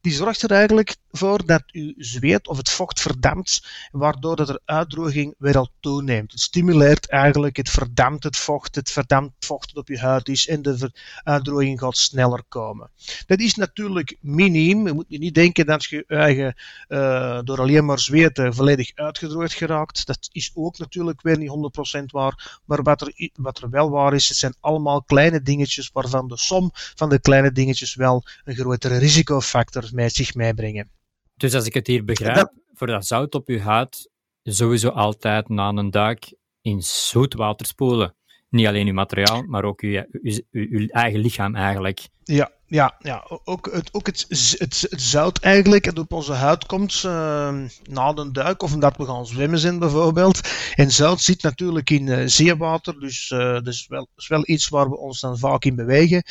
die 0.00 0.12
zorgt 0.12 0.42
er 0.42 0.50
eigenlijk 0.50 0.96
voor 1.16 1.46
dat 1.46 1.62
uw 1.72 1.92
zweet 1.96 2.48
of 2.48 2.56
het 2.56 2.70
vocht 2.70 3.00
verdampt, 3.00 3.66
waardoor 3.90 4.36
dat 4.36 4.48
er 4.48 4.60
uitdroging 4.64 5.34
weer 5.38 5.56
al 5.56 5.68
toeneemt. 5.80 6.32
Het 6.32 6.40
stimuleert 6.40 7.08
eigenlijk, 7.08 7.56
het 7.56 7.70
verdampt 7.70 8.24
het 8.24 8.36
vocht, 8.36 8.74
het 8.74 8.90
verdampt 8.90 9.46
vocht 9.46 9.74
dat 9.74 9.76
op 9.76 9.88
je 9.88 9.98
huid 9.98 10.28
is 10.28 10.48
en 10.48 10.62
de 10.62 10.92
uitdroging 11.22 11.78
gaat 11.78 11.96
sneller 11.96 12.44
komen. 12.48 12.90
Dat 13.26 13.40
is 13.40 13.54
natuurlijk 13.54 14.16
miniem. 14.20 14.86
Je 14.86 14.92
moet 14.92 15.08
niet 15.08 15.34
denken 15.34 15.66
dat 15.66 15.84
je 15.84 16.04
eigen 16.06 16.54
uh, 16.88 17.40
door 17.44 17.60
alleen 17.60 17.84
maar 17.84 17.98
zweten 17.98 18.54
volledig 18.54 18.90
uitgedroogd 18.94 19.52
geraakt. 19.52 20.06
Dat 20.06 20.28
is 20.32 20.50
ook 20.54 20.78
natuurlijk 20.78 21.22
weer 21.22 21.38
niet 21.38 21.72
100% 22.00 22.02
waar. 22.04 22.60
Maar 22.64 22.82
wat 22.82 23.00
er, 23.00 23.30
wat 23.34 23.58
er 23.58 23.70
wel 23.70 23.90
waar 23.90 24.14
is, 24.14 24.28
het 24.28 24.38
zijn 24.38 24.54
allemaal 24.60 25.02
kleine 25.02 25.42
dingetjes 25.42 25.90
waarvan 25.92 26.28
de 26.28 26.36
som 26.36 26.70
van 26.72 27.08
de 27.08 27.20
kleine 27.20 27.52
dingetjes 27.52 27.94
wel 27.94 28.24
een 28.44 28.54
grotere 28.54 28.98
risicofactor 28.98 29.88
met 29.92 30.14
zich 30.14 30.34
meebrengen. 30.34 30.90
Dus 31.36 31.54
als 31.54 31.66
ik 31.66 31.74
het 31.74 31.86
hier 31.86 32.04
begrijp, 32.04 32.52
voor 32.72 32.86
dat 32.86 33.06
zout 33.06 33.34
op 33.34 33.48
je 33.48 33.60
huid, 33.60 34.10
sowieso 34.42 34.88
altijd 34.88 35.48
na 35.48 35.68
een 35.68 35.90
duik 35.90 36.34
in 36.60 36.82
zoet 36.82 37.34
water 37.34 37.66
spoelen. 37.66 38.16
Niet 38.48 38.66
alleen 38.66 38.86
uw 38.86 38.94
materiaal, 38.94 39.42
maar 39.42 39.64
ook 39.64 39.80
uw, 39.80 40.04
uw, 40.10 40.40
uw 40.50 40.86
eigen 40.86 41.20
lichaam 41.20 41.54
eigenlijk. 41.54 42.08
Ja, 42.24 42.50
ja, 42.68 42.96
ja. 42.98 43.24
ook, 43.44 43.68
het, 43.72 43.88
ook 43.92 44.06
het, 44.06 44.26
het, 44.58 44.86
zout 44.90 45.38
eigenlijk 45.38 45.84
dat 45.84 45.98
op 45.98 46.12
onze 46.12 46.32
huid 46.32 46.66
komt 46.66 47.02
uh, 47.06 47.54
na 47.84 48.12
de 48.12 48.30
duik 48.30 48.62
of 48.62 48.74
omdat 48.74 48.96
we 48.96 49.04
gaan 49.04 49.26
zwemmen 49.26 49.58
zijn 49.58 49.78
bijvoorbeeld. 49.78 50.40
En 50.74 50.90
zout 50.90 51.20
zit 51.20 51.42
natuurlijk 51.42 51.90
in 51.90 52.06
uh, 52.06 52.22
zeewater, 52.26 53.00
dus 53.00 53.30
uh, 53.30 53.38
dat 53.38 53.66
is 53.66 53.86
wel, 53.88 54.08
is 54.16 54.28
wel 54.28 54.42
iets 54.44 54.68
waar 54.68 54.88
we 54.88 54.96
ons 54.96 55.20
dan 55.20 55.38
vaak 55.38 55.64
in 55.64 55.76
bewegen. 55.76 56.22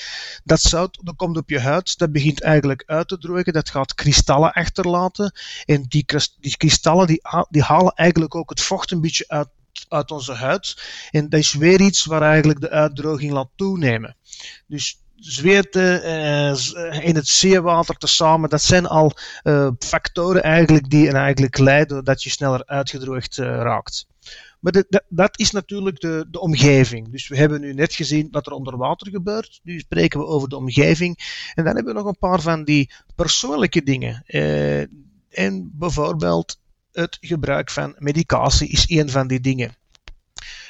Dat 0.44 0.62
zout 0.62 1.00
dat 1.04 1.16
komt 1.16 1.38
op 1.38 1.50
je 1.50 1.60
huid, 1.60 1.98
dat 1.98 2.12
begint 2.12 2.42
eigenlijk 2.42 2.84
uit 2.86 3.08
te 3.08 3.18
drogen, 3.18 3.54
dat 3.54 3.70
gaat 3.70 3.96
kristallen 3.96 4.54
achterlaten. 4.54 5.34
En 5.66 5.86
die, 5.88 6.06
die 6.40 6.58
kristallen 6.58 7.08
die, 7.08 7.22
die 7.50 7.64
halen 7.64 7.94
eigenlijk 7.94 8.36
ook 8.36 8.50
het 8.50 8.62
vocht 8.62 8.92
een 8.92 9.02
beetje 9.02 9.26
uit 9.28 9.48
uit 9.90 10.12
onze 10.12 10.34
huid. 10.34 10.84
En 11.12 11.30
dat 11.30 11.40
is 11.40 11.54
weer 11.54 11.82
iets 11.82 12.06
waar 12.06 12.22
eigenlijk 12.22 12.62
de 12.62 12.70
uitdroging 12.70 13.32
laat 13.32 13.50
toenemen. 13.56 14.16
Dus 14.68 15.00
zweten 15.16 16.06
uh, 16.06 17.08
in 17.08 17.16
het 17.16 17.28
zeewater 17.28 17.96
tezamen, 17.96 18.50
dat 18.50 18.62
zijn 18.62 18.86
al 18.86 19.12
uh, 19.44 19.70
factoren 19.80 20.44
eigenlijk 20.44 20.90
die 20.90 21.12
eigenlijk 21.12 21.58
leiden 21.58 22.04
dat 22.04 22.24
je 22.24 22.30
sneller 22.30 22.66
uitgedroogd 22.66 23.38
raakt. 23.38 24.08
Maar 24.60 24.84
dat 25.10 25.40
is 25.40 25.52
natuurlijk 25.52 26.00
de, 26.00 26.26
de 26.32 26.40
omgeving. 26.40 27.10
Dus 27.12 27.28
we 27.28 27.38
hebben 27.38 27.62
nu 27.62 27.74
net 27.74 27.94
gezien 27.94 28.28
wat 28.32 28.46
er 28.46 28.54
onder 28.54 28.78
water 28.78 29.10
gebeurt. 29.10 29.60
Nu 29.64 29.80
spreken 29.80 30.20
we 30.20 30.26
over 30.26 30.50
de 30.50 30.58
omgeving. 30.58 31.18
En 31.54 31.64
dan 31.64 31.76
hebben 31.76 31.94
we 31.94 32.00
nog 32.00 32.08
een 32.08 32.18
paar 32.18 32.42
van 32.42 32.64
die 32.64 32.92
persoonlijke 33.16 33.84
dingen. 33.84 34.24
en 35.30 35.72
bijvoorbeeld 35.74 36.60
het 36.92 37.18
gebruik 37.22 37.70
van 37.70 37.96
medicatie 37.98 38.70
is 38.70 38.90
een 38.90 39.10
van 39.10 39.28
die 39.28 39.40
dingen. 39.40 39.76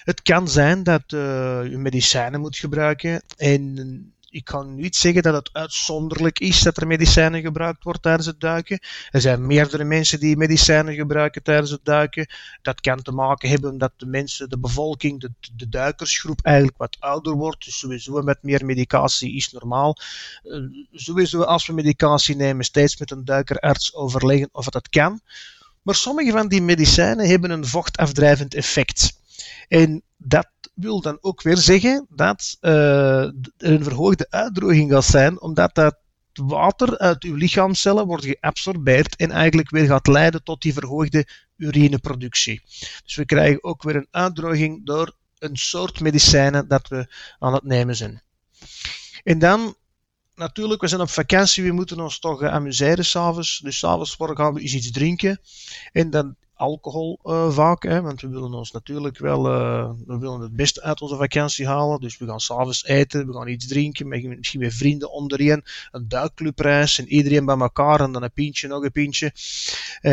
Het 0.04 0.22
kan 0.22 0.48
zijn 0.48 0.84
dat 0.84 1.04
je 1.08 1.76
medicijnen 1.78 2.40
moet 2.40 2.58
gebruiken 2.58 3.24
en 3.38 4.15
ik 4.36 4.46
kan 4.46 4.76
niet 4.76 4.96
zeggen 4.96 5.24
dat 5.24 5.34
het 5.34 5.50
uitzonderlijk 5.54 6.40
is 6.40 6.62
dat 6.62 6.78
er 6.78 6.88
medicijnen 6.88 7.42
gebruikt 7.42 7.84
wordt 7.84 8.02
tijdens 8.02 8.26
het 8.26 8.40
duiken. 8.40 8.80
Er 9.10 9.22
zijn 9.22 9.46
meerdere 9.46 9.84
mensen 9.84 10.20
die 10.20 10.38
medicijnen 10.38 10.94
gebruiken 10.94 11.44
tijdens 11.44 11.72
het 11.72 11.86
duiken. 11.86 12.28
Dat 12.62 12.82
kan 12.82 13.02
te 13.02 13.12
maken 13.12 13.50
hebben 13.50 13.78
dat 13.78 13.92
de 13.96 14.06
mensen, 14.06 14.50
de 14.50 14.60
bevolking, 14.60 15.20
de, 15.20 15.32
de 15.56 15.70
duikersgroep 15.70 16.40
eigenlijk 16.42 16.78
wat 16.78 16.98
ouder 17.00 17.34
wordt. 17.34 17.66
Dus 17.66 17.80
sowieso 17.80 18.22
met 18.22 18.38
meer 18.44 18.66
medicatie 18.66 19.36
is 19.36 19.52
normaal. 19.52 19.98
Uh, 20.44 20.86
sowieso 20.92 21.42
als 21.42 21.68
we 21.68 21.74
medicatie 21.74 22.36
nemen, 22.36 22.66
steeds 22.66 22.98
met 22.98 23.12
een 23.12 23.26
duikerarts 23.26 23.94
overleggen 23.94 24.50
of 24.52 24.70
dat 24.70 24.90
kan. 24.90 25.20
Maar 25.82 25.96
sommige 25.96 26.32
van 26.32 26.48
die 26.48 26.62
medicijnen 26.62 27.28
hebben 27.28 27.52
een 27.52 27.66
vochtafdrijvend 27.66 28.54
effect. 28.54 29.20
En 29.68 30.04
dat 30.18 30.48
wil 30.76 31.02
dan 31.02 31.18
ook 31.22 31.42
weer 31.42 31.58
zeggen 31.58 32.06
dat 32.10 32.58
uh, 32.62 33.24
er 33.24 33.34
een 33.58 33.84
verhoogde 33.84 34.28
uitdroging 34.30 34.92
gaat 34.92 35.06
zijn, 35.06 35.42
omdat 35.42 35.76
dat 35.76 35.98
water 36.34 36.98
uit 36.98 37.24
uw 37.24 37.36
lichaamcellen 37.36 38.06
wordt 38.06 38.26
geabsorbeerd 38.26 39.16
en 39.16 39.32
eigenlijk 39.32 39.70
weer 39.70 39.86
gaat 39.86 40.08
leiden 40.08 40.44
tot 40.44 40.62
die 40.62 40.74
verhoogde 40.74 41.28
urineproductie. 41.58 42.62
Dus 43.04 43.16
we 43.16 43.26
krijgen 43.26 43.64
ook 43.64 43.84
weer 43.84 43.96
een 43.96 44.08
uitdroging 44.12 44.86
door 44.86 45.16
een 45.40 45.58
soort 45.58 46.00
medicijnen 46.00 46.68
dat 46.68 46.88
we 46.88 47.14
aan 47.40 47.54
het 47.54 47.64
nemen 47.64 47.96
zijn. 47.96 48.24
En 49.24 49.40
dan 49.40 49.76
natuurlijk, 50.36 50.82
we 50.82 50.88
zijn 50.88 51.02
op 51.02 51.10
vakantie, 51.10 51.64
we 51.64 51.72
moeten 51.72 52.00
ons 52.00 52.20
toch 52.20 52.42
uh, 52.42 52.54
amuseren 52.54 53.06
s'avonds. 53.06 53.60
Dus 53.60 53.78
s'avonds 53.78 54.16
gaan 54.18 54.54
we 54.54 54.62
eens 54.62 54.74
iets 54.74 54.92
drinken. 54.92 55.40
En 55.92 56.10
dan 56.10 56.36
alcohol 56.56 57.20
uh, 57.24 57.52
vaak, 57.52 57.84
hè, 57.84 58.02
want 58.02 58.22
we 58.22 58.28
willen 58.28 58.54
ons 58.54 58.72
natuurlijk 58.72 59.18
wel, 59.18 59.48
uh, 59.48 59.90
we 60.06 60.18
willen 60.18 60.42
het 60.42 60.56
beste 60.56 60.82
uit 60.82 61.02
onze 61.02 61.16
vakantie 61.16 61.68
halen. 61.68 62.00
Dus 62.00 62.18
we 62.18 62.26
gaan 62.26 62.40
s'avonds 62.40 62.86
eten, 62.86 63.28
we 63.28 63.34
gaan 63.34 63.48
iets 63.48 63.68
drinken, 63.68 64.08
misschien 64.08 64.60
met 64.60 64.74
vrienden 64.74 65.12
ondereen, 65.12 65.64
een 65.92 66.08
duikclubreis 66.08 67.00
en 67.00 67.08
iedereen 67.08 67.46
bij 67.46 67.58
elkaar 67.58 68.02
en 68.02 68.12
dan 68.12 68.24
een 68.24 68.34
pintje, 68.34 68.68
nog 68.68 68.84
een 68.84 68.92
pintje. 68.92 69.32
Uh, 70.02 70.12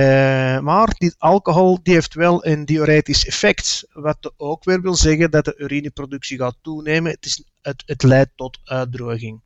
maar 0.61 0.95
die 0.99 1.15
alcohol 1.19 1.79
die 1.83 1.95
heeft 1.95 2.15
wel 2.15 2.47
een 2.47 2.65
diuretisch 2.65 3.27
effect, 3.27 3.87
wat 3.93 4.33
ook 4.37 4.65
weer 4.65 4.81
wil 4.81 4.95
zeggen 4.95 5.31
dat 5.31 5.45
de 5.45 5.55
urineproductie 5.57 6.39
gaat 6.39 6.57
toenemen. 6.63 7.13
Het, 7.13 7.27
is, 7.27 7.45
het, 7.63 7.83
het 7.87 8.03
leidt 8.03 8.31
tot 8.37 8.59
uitdroging. 8.65 9.41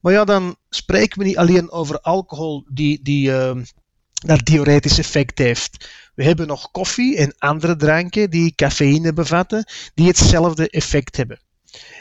Maar 0.00 0.12
ja, 0.12 0.24
dan 0.24 0.56
spreken 0.68 1.18
we 1.18 1.24
niet 1.24 1.36
alleen 1.36 1.70
over 1.70 2.00
alcohol 2.00 2.64
die, 2.68 3.02
die 3.02 3.32
dat 4.24 4.44
diuretisch 4.44 4.98
effect 4.98 5.38
heeft. 5.38 5.88
We 6.14 6.24
hebben 6.24 6.46
nog 6.46 6.70
koffie 6.70 7.16
en 7.16 7.34
andere 7.38 7.76
dranken 7.76 8.30
die 8.30 8.54
cafeïne 8.54 9.12
bevatten, 9.12 9.64
die 9.94 10.06
hetzelfde 10.06 10.68
effect 10.68 11.16
hebben. 11.16 11.40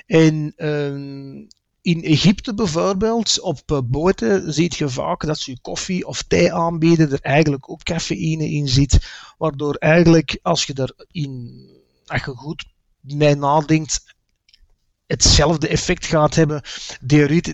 En 0.05 0.53
uh, 0.57 1.45
in 1.81 2.03
Egypte 2.03 2.53
bijvoorbeeld, 2.53 3.39
op 3.39 3.71
uh, 3.71 3.79
boten, 3.83 4.53
zie 4.53 4.73
je 4.77 4.89
vaak 4.89 5.25
dat 5.25 5.39
ze 5.39 5.59
koffie 5.61 6.07
of 6.07 6.23
thee 6.23 6.53
aanbieden, 6.53 7.11
er 7.11 7.21
eigenlijk 7.21 7.69
ook 7.69 7.83
cafeïne 7.83 8.49
in 8.49 8.67
zit, 8.67 8.99
waardoor 9.37 9.75
eigenlijk 9.75 10.39
als 10.41 10.65
je 10.65 10.73
er 10.73 10.93
in, 11.11 11.65
als 12.05 12.23
je 12.23 12.31
goed 12.31 12.65
mee 12.99 13.35
nadenkt, 13.35 14.15
hetzelfde 15.07 15.67
effect 15.67 16.05
gaat 16.05 16.35
hebben, 16.35 16.61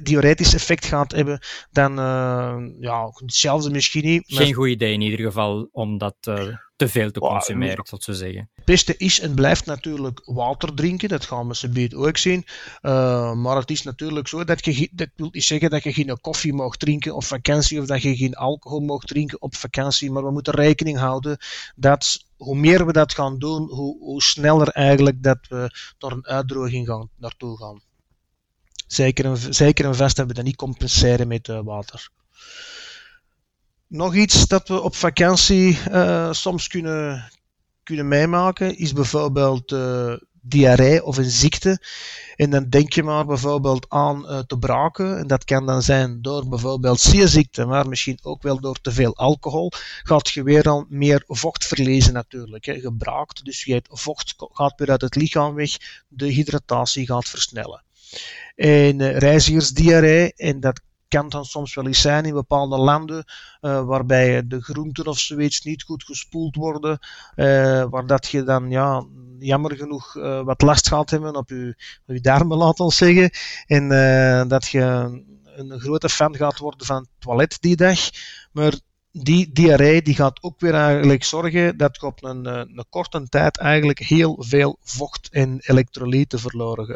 diuretisch 0.03 0.53
effect 0.53 0.85
gaat 0.85 1.11
hebben, 1.11 1.39
dan 1.71 1.99
uh, 1.99 2.55
ja, 2.79 3.11
hetzelfde 3.13 3.69
misschien 3.69 4.05
niet. 4.05 4.23
Geen 4.25 4.53
goed 4.53 4.67
idee 4.67 4.93
in 4.93 5.01
ieder 5.01 5.25
geval 5.25 5.69
om 5.71 5.97
dat 5.97 6.15
uh, 6.27 6.55
te 6.75 6.87
veel 6.87 7.11
te 7.11 7.19
consumeren, 7.19 7.85
zal 7.87 8.01
zo 8.01 8.11
zeggen. 8.11 8.49
Het 8.55 8.65
beste 8.65 8.97
is 8.97 9.19
en 9.19 9.33
blijft 9.33 9.65
natuurlijk 9.65 10.21
water 10.25 10.73
drinken, 10.73 11.09
dat 11.09 11.25
gaan 11.25 11.47
we 11.47 11.55
ze 11.55 11.91
ook 11.95 12.17
zien. 12.17 12.45
Uh, 12.81 13.33
maar 13.33 13.55
het 13.55 13.69
is 13.69 13.83
natuurlijk 13.83 14.27
zo 14.27 14.43
dat 14.43 14.65
je, 14.65 14.89
dat 14.91 15.09
wil 15.15 15.29
niet 15.31 15.43
zeggen 15.43 15.69
dat 15.69 15.83
je 15.83 15.93
geen 15.93 16.17
koffie 16.21 16.53
mag 16.53 16.77
drinken 16.77 17.15
op 17.15 17.23
vakantie 17.23 17.79
of 17.79 17.85
dat 17.85 18.01
je 18.01 18.15
geen 18.15 18.35
alcohol 18.35 18.79
mag 18.79 19.03
drinken 19.03 19.41
op 19.41 19.55
vakantie, 19.55 20.11
maar 20.11 20.23
we 20.23 20.31
moeten 20.31 20.53
rekening 20.53 20.97
houden 20.97 21.37
dat 21.75 22.29
hoe 22.41 22.55
meer 22.55 22.85
we 22.85 22.91
dat 22.91 23.13
gaan 23.13 23.37
doen, 23.37 23.69
hoe, 23.69 23.97
hoe 23.99 24.21
sneller 24.21 24.67
eigenlijk 24.67 25.23
dat 25.23 25.37
we 25.49 25.71
door 25.97 26.11
een 26.11 26.25
uitdroging 26.27 26.87
gaan, 26.87 27.09
naartoe 27.17 27.57
gaan. 27.57 27.81
Zeker 28.87 29.25
en, 29.25 29.53
zeker 29.53 29.85
en 29.85 29.95
vast 29.95 30.17
hebben 30.17 30.35
we 30.35 30.41
dat 30.41 30.49
niet 30.49 30.59
compenseren 30.59 31.27
met 31.27 31.47
uh, 31.47 31.59
water. 31.63 32.09
Nog 33.87 34.15
iets 34.15 34.47
dat 34.47 34.67
we 34.67 34.81
op 34.81 34.95
vakantie 34.95 35.79
uh, 35.91 36.31
soms 36.33 36.67
kunnen, 36.67 37.31
kunnen 37.83 38.07
meemaken, 38.07 38.77
is 38.77 38.93
bijvoorbeeld 38.93 39.71
uh, 39.71 40.13
diarree 40.41 41.03
of 41.03 41.17
een 41.17 41.29
ziekte. 41.29 41.81
En 42.35 42.49
dan 42.49 42.69
denk 42.69 42.93
je 42.93 43.03
maar 43.03 43.25
bijvoorbeeld 43.25 43.85
aan 43.89 44.25
uh, 44.25 44.39
te 44.39 44.57
braken. 44.57 45.17
En 45.17 45.27
dat 45.27 45.43
kan 45.43 45.65
dan 45.65 45.81
zijn 45.81 46.21
door 46.21 46.47
bijvoorbeeld 46.47 46.99
zeeziekte, 46.99 47.65
maar 47.65 47.87
misschien 47.87 48.19
ook 48.21 48.41
wel 48.41 48.59
door 48.59 48.81
te 48.81 48.91
veel 48.91 49.15
alcohol. 49.15 49.71
Gaat 50.03 50.29
je 50.29 50.43
weer 50.43 50.69
al 50.69 50.85
meer 50.89 51.23
vocht 51.27 51.65
verliezen 51.65 52.13
natuurlijk. 52.13 52.65
Hè. 52.65 52.79
Gebraakt, 52.79 53.45
dus 53.45 53.63
je 53.63 53.81
vocht 53.89 54.35
gaat 54.37 54.79
weer 54.79 54.89
uit 54.89 55.01
het 55.01 55.15
lichaam 55.15 55.53
weg. 55.53 55.77
De 56.07 56.27
hydratatie 56.27 57.05
gaat 57.05 57.29
versnellen. 57.29 57.83
En 58.55 58.99
uh, 58.99 59.17
reizigersdiarree, 59.17 60.33
en 60.33 60.59
dat 60.59 60.81
kan 61.11 61.29
dan 61.29 61.45
soms 61.45 61.73
wel 61.73 61.87
eens 61.87 62.01
zijn 62.01 62.25
in 62.25 62.33
bepaalde 62.33 62.77
landen 62.77 63.23
uh, 63.61 63.83
waarbij 63.83 64.47
de 64.47 64.61
groenten 64.61 65.05
of 65.05 65.19
zoiets 65.19 65.61
niet 65.61 65.83
goed 65.83 66.03
gespoeld 66.03 66.55
worden, 66.55 66.99
uh, 67.35 67.85
waar 67.89 68.05
dat 68.05 68.27
je 68.27 68.43
dan 68.43 68.69
ja, 68.69 69.05
jammer 69.39 69.75
genoeg 69.75 70.15
uh, 70.15 70.41
wat 70.41 70.61
last 70.61 70.87
gaat 70.87 71.09
hebben 71.09 71.35
op 71.35 71.49
je, 71.49 71.75
darmen, 72.21 72.57
laat 72.57 72.79
ons 72.79 72.97
zeggen, 72.97 73.29
en 73.65 73.87
dat 74.47 74.67
je 74.67 74.81
een 75.55 75.79
grote 75.79 76.09
fan 76.09 76.35
gaat 76.35 76.57
worden 76.57 76.85
van 76.85 76.95
het 76.95 77.09
toilet 77.19 77.57
die 77.61 77.75
dag, 77.75 77.99
maar 78.51 78.73
die 79.11 79.51
diarree 79.51 80.01
die 80.01 80.15
gaat 80.15 80.43
ook 80.43 80.59
weer 80.59 80.73
eigenlijk 80.73 81.23
zorgen 81.23 81.77
dat 81.77 81.97
je 81.99 82.05
op 82.05 82.23
een, 82.23 82.45
een 82.45 82.85
korte 82.89 83.29
tijd 83.29 83.57
eigenlijk 83.57 83.99
heel 83.99 84.35
veel 84.39 84.77
vocht 84.81 85.29
en 85.31 85.59
elektrolyten 85.61 86.39
verloren, 86.39 86.87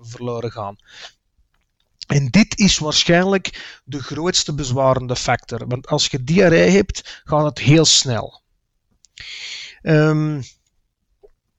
verloren 0.00 0.52
gaan. 0.52 0.76
En 2.06 2.26
dit 2.30 2.58
is 2.58 2.78
waarschijnlijk 2.78 3.80
de 3.84 4.02
grootste 4.02 4.54
bezwarende 4.54 5.16
factor. 5.16 5.68
Want 5.68 5.86
als 5.86 6.06
je 6.06 6.24
diarree 6.24 6.70
hebt, 6.70 7.22
gaat 7.24 7.44
het 7.44 7.58
heel 7.58 7.84
snel. 7.84 8.42
Um, 9.82 10.42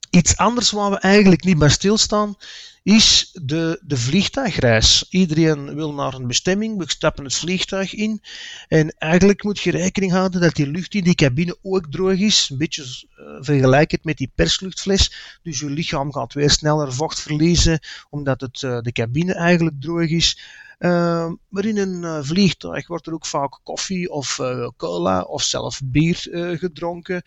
iets 0.10 0.38
anders 0.38 0.72
waar 0.72 0.90
we 0.90 1.00
eigenlijk 1.00 1.44
niet 1.44 1.58
bij 1.58 1.70
stilstaan, 1.70 2.36
is 2.88 3.30
de, 3.44 3.82
de 3.84 3.98
vliegtuigreis. 3.98 5.06
Iedereen 5.10 5.76
wil 5.76 5.94
naar 5.94 6.14
een 6.14 6.28
bestemming, 6.28 6.78
we 6.78 6.84
stappen 6.88 7.24
het 7.24 7.36
vliegtuig 7.36 7.94
in. 7.94 8.22
En 8.68 8.90
eigenlijk 8.98 9.44
moet 9.44 9.60
je 9.60 9.72
rekening 9.72 10.12
houden 10.12 10.42
dat 10.42 10.56
die 10.56 10.68
lucht 10.68 10.94
in 10.94 11.04
die 11.04 11.16
cabine 11.16 11.58
ook 11.62 11.92
droog 11.92 12.20
is. 12.20 12.50
Een 12.52 12.58
beetje 12.58 12.84
uh, 12.84 13.38
vergelijkend 13.40 14.04
met 14.04 14.18
die 14.18 14.32
persluchtfles. 14.36 15.40
Dus 15.44 15.60
je 15.60 15.70
lichaam 15.70 16.14
gaat 16.14 16.34
weer 16.34 16.50
sneller 16.50 16.94
vocht 16.94 17.20
verliezen, 17.20 17.80
omdat 18.10 18.42
het, 18.42 18.62
uh, 18.62 18.80
de 18.80 18.92
cabine 18.92 19.34
eigenlijk 19.34 19.82
droog 19.82 20.10
is. 20.10 20.40
Uh, 20.80 21.32
maar 21.50 21.66
in 21.66 21.78
een 21.78 22.04
uh, 22.04 22.20
vliegtuig 22.22 22.88
wordt 22.88 23.08
er 23.08 23.14
ook 23.14 23.26
vaak 23.26 23.60
koffie 23.64 24.12
of 24.12 24.40
cola 24.78 25.22
of 25.22 25.44
zelf 25.44 25.82
bier 25.84 26.28
gedronken. 26.60 27.22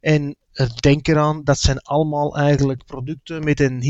En 0.00 0.36
denk 0.80 1.08
eraan, 1.08 1.44
dat 1.44 1.58
zijn 1.58 1.78
allemaal 1.78 2.36
eigenlijk 2.36 2.84
producten 2.84 3.44
met 3.44 3.60
een, 3.60 3.80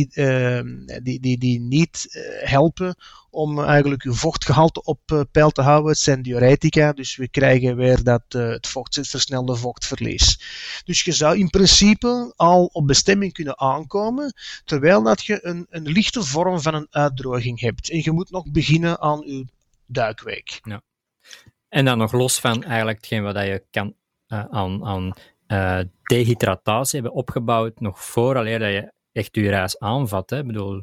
die, 1.03 1.21
die, 1.21 1.39
die 1.39 1.61
niet 1.61 2.07
helpen 2.45 2.97
om 3.31 3.61
eigenlijk 3.61 4.03
uw 4.03 4.13
vochtgehalte 4.13 4.83
op 4.83 5.27
peil 5.33 5.51
te 5.51 5.63
houden. 5.63 5.91
Het 5.91 5.99
zijn 5.99 6.23
diuretica, 6.23 6.93
dus 6.93 7.17
we 7.17 7.29
krijgen 7.29 7.77
weer 7.77 8.03
dat 8.03 8.23
het 8.29 8.67
vocht, 8.67 8.95
het 8.95 9.09
versnelde 9.09 9.57
vochtverlies. 9.57 10.39
Dus 10.85 11.03
je 11.03 11.13
zou 11.13 11.39
in 11.39 11.51
principe 11.51 12.33
al 12.37 12.65
op 12.73 12.87
bestemming 12.87 13.33
kunnen 13.33 13.59
aankomen, 13.59 14.35
terwijl 14.65 15.03
dat 15.03 15.25
je 15.25 15.47
een, 15.47 15.67
een 15.71 15.87
lichte 15.87 16.23
vorm 16.23 16.61
van 16.61 16.75
een 16.75 16.87
uitdroging 16.91 17.61
hebt. 17.61 17.91
En 17.91 18.01
je 18.03 18.13
moet 18.13 18.31
nog 18.31 18.51
beginnen 18.51 19.01
aan 19.01 19.23
uw 19.25 19.45
duikweek. 19.87 20.61
Ja. 20.63 20.83
En 21.69 21.85
dan 21.85 21.99
nog 21.99 22.13
los 22.13 22.39
van 22.39 22.63
eigenlijk 22.63 22.97
hetgeen 22.97 23.23
wat 23.23 23.37
je 23.37 23.65
kan 23.71 23.95
aan, 24.27 24.85
aan 24.85 25.13
uh, 25.55 25.81
dehydratatie 26.03 27.01
hebben 27.01 27.19
opgebouwd 27.19 27.81
nog 27.81 28.05
vooraleer 28.05 28.59
dat 28.59 28.73
je 28.73 28.93
echt 29.13 29.35
je 29.35 29.49
reis 29.49 29.79
aanvat. 29.79 30.31
Hè. 30.31 30.39
Ik 30.39 30.47
bedoel, 30.47 30.83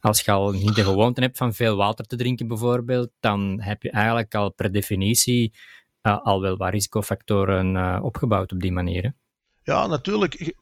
als 0.00 0.20
je 0.20 0.30
al 0.30 0.50
niet 0.50 0.74
de 0.74 0.84
gewoonte 0.84 1.20
hebt 1.20 1.38
van 1.38 1.54
veel 1.54 1.76
water 1.76 2.04
te 2.04 2.16
drinken 2.16 2.48
bijvoorbeeld, 2.48 3.10
dan 3.20 3.60
heb 3.60 3.82
je 3.82 3.90
eigenlijk 3.90 4.34
al 4.34 4.52
per 4.52 4.72
definitie 4.72 5.52
uh, 6.02 6.22
al 6.22 6.40
wel 6.40 6.56
wat 6.56 6.70
risicofactoren 6.70 8.02
opgebouwd 8.02 8.52
op 8.52 8.60
die 8.60 8.72
manier. 8.72 9.14
Ja, 9.62 9.86
natuurlijk 9.86 10.54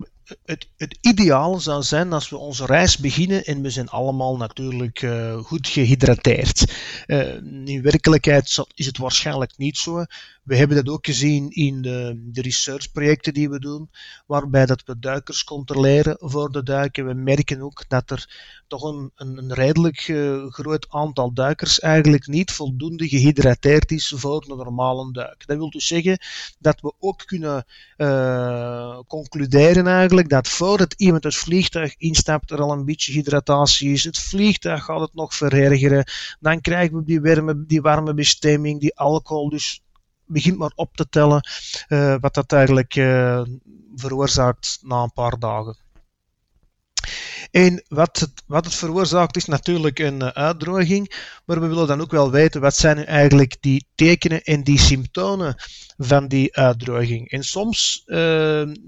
het, 0.44 0.68
het 0.76 0.98
ideaal 1.00 1.60
zou 1.60 1.82
zijn 1.82 2.12
als 2.12 2.28
we 2.28 2.36
onze 2.36 2.66
reis 2.66 2.98
beginnen 2.98 3.44
en 3.44 3.62
we 3.62 3.70
zijn 3.70 3.88
allemaal 3.88 4.36
natuurlijk 4.36 5.02
uh, 5.02 5.38
goed 5.38 5.68
gehydrateerd. 5.68 6.72
Uh, 7.06 7.34
in 7.64 7.82
werkelijkheid 7.82 8.64
is 8.74 8.86
het 8.86 8.98
waarschijnlijk 8.98 9.52
niet 9.56 9.76
zo. 9.76 10.04
We 10.42 10.56
hebben 10.56 10.76
dat 10.76 10.88
ook 10.88 11.06
gezien 11.06 11.50
in 11.50 11.82
de, 11.82 12.22
de 12.32 12.42
researchprojecten 12.42 13.34
die 13.34 13.50
we 13.50 13.58
doen, 13.58 13.90
waarbij 14.26 14.66
dat 14.66 14.82
we 14.84 14.98
duikers 14.98 15.44
controleren 15.44 16.16
voor 16.20 16.52
de 16.52 16.62
duiken. 16.62 17.06
We 17.06 17.14
merken 17.14 17.62
ook 17.62 17.84
dat 17.88 18.10
er 18.10 18.28
toch 18.66 18.82
een, 18.82 19.10
een, 19.14 19.38
een 19.38 19.54
redelijk 19.54 20.08
uh, 20.08 20.46
groot 20.46 20.86
aantal 20.90 21.32
duikers 21.32 21.80
eigenlijk 21.80 22.26
niet 22.26 22.50
voldoende 22.50 23.08
gehydrateerd 23.08 23.90
is 23.90 24.12
voor 24.16 24.44
een 24.48 24.56
normale 24.56 25.12
duik. 25.12 25.46
Dat 25.46 25.56
wil 25.56 25.70
dus 25.70 25.86
zeggen 25.86 26.18
dat 26.58 26.80
we 26.80 26.92
ook 26.98 27.22
kunnen 27.26 27.66
concluderen 29.06 29.86
eigenlijk 29.86 30.17
dat 30.26 30.48
voordat 30.48 30.94
iemand 30.96 31.24
het 31.24 31.34
vliegtuig 31.34 31.96
instapt 31.96 32.50
er 32.50 32.60
al 32.60 32.72
een 32.72 32.84
beetje 32.84 33.12
hydratatie 33.12 33.92
is. 33.92 34.04
Het 34.04 34.18
vliegtuig 34.18 34.84
gaat 34.84 35.00
het 35.00 35.14
nog 35.14 35.34
verergeren. 35.34 36.04
Dan 36.40 36.60
krijgen 36.60 36.96
we 36.96 37.04
die, 37.04 37.20
warme, 37.20 37.66
die 37.66 37.80
warme 37.80 38.14
bestemming, 38.14 38.80
die 38.80 38.96
alcohol. 38.96 39.48
Dus 39.48 39.82
begint 40.26 40.58
maar 40.58 40.72
op 40.74 40.96
te 40.96 41.08
tellen 41.08 41.48
uh, 41.88 42.16
wat 42.20 42.34
dat 42.34 42.52
eigenlijk 42.52 42.96
uh, 42.96 43.42
veroorzaakt 43.94 44.78
na 44.82 45.02
een 45.02 45.12
paar 45.12 45.38
dagen. 45.38 45.76
En 47.50 47.82
wat 47.88 48.18
het, 48.18 48.42
wat 48.46 48.64
het 48.64 48.74
veroorzaakt 48.74 49.36
is 49.36 49.44
natuurlijk 49.44 49.98
een 49.98 50.22
uh, 50.22 50.28
uitdroging, 50.28 51.14
maar 51.44 51.60
we 51.60 51.66
willen 51.66 51.86
dan 51.86 52.00
ook 52.00 52.10
wel 52.10 52.30
weten 52.30 52.60
wat 52.60 52.76
zijn 52.76 52.96
nu 52.96 53.02
eigenlijk 53.02 53.56
die 53.60 53.86
tekenen 53.94 54.42
en 54.42 54.62
die 54.62 54.78
symptomen 54.78 55.56
van 55.96 56.28
die 56.28 56.56
uitdroging. 56.56 57.30
En 57.30 57.42
soms 57.42 58.02
uh, 58.06 58.16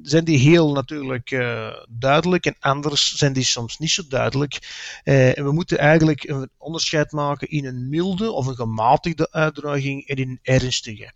zijn 0.02 0.24
die 0.24 0.38
heel 0.38 0.72
natuurlijk 0.72 1.30
uh, 1.30 1.68
duidelijk 1.88 2.46
en 2.46 2.56
anders 2.60 3.14
zijn 3.14 3.32
die 3.32 3.44
soms 3.44 3.78
niet 3.78 3.90
zo 3.90 4.02
duidelijk. 4.08 4.58
En 5.04 5.44
we 5.44 5.52
moeten 5.52 5.78
eigenlijk 5.78 6.28
een 6.28 6.50
onderscheid 6.58 7.12
maken 7.12 7.48
in 7.48 7.64
een 7.64 7.88
milde 7.88 8.30
of 8.30 8.46
een 8.46 8.54
gematigde 8.54 9.28
uitdroging 9.30 10.06
en 10.06 10.16
in 10.16 10.28
een 10.28 10.38
ernstige. 10.42 11.12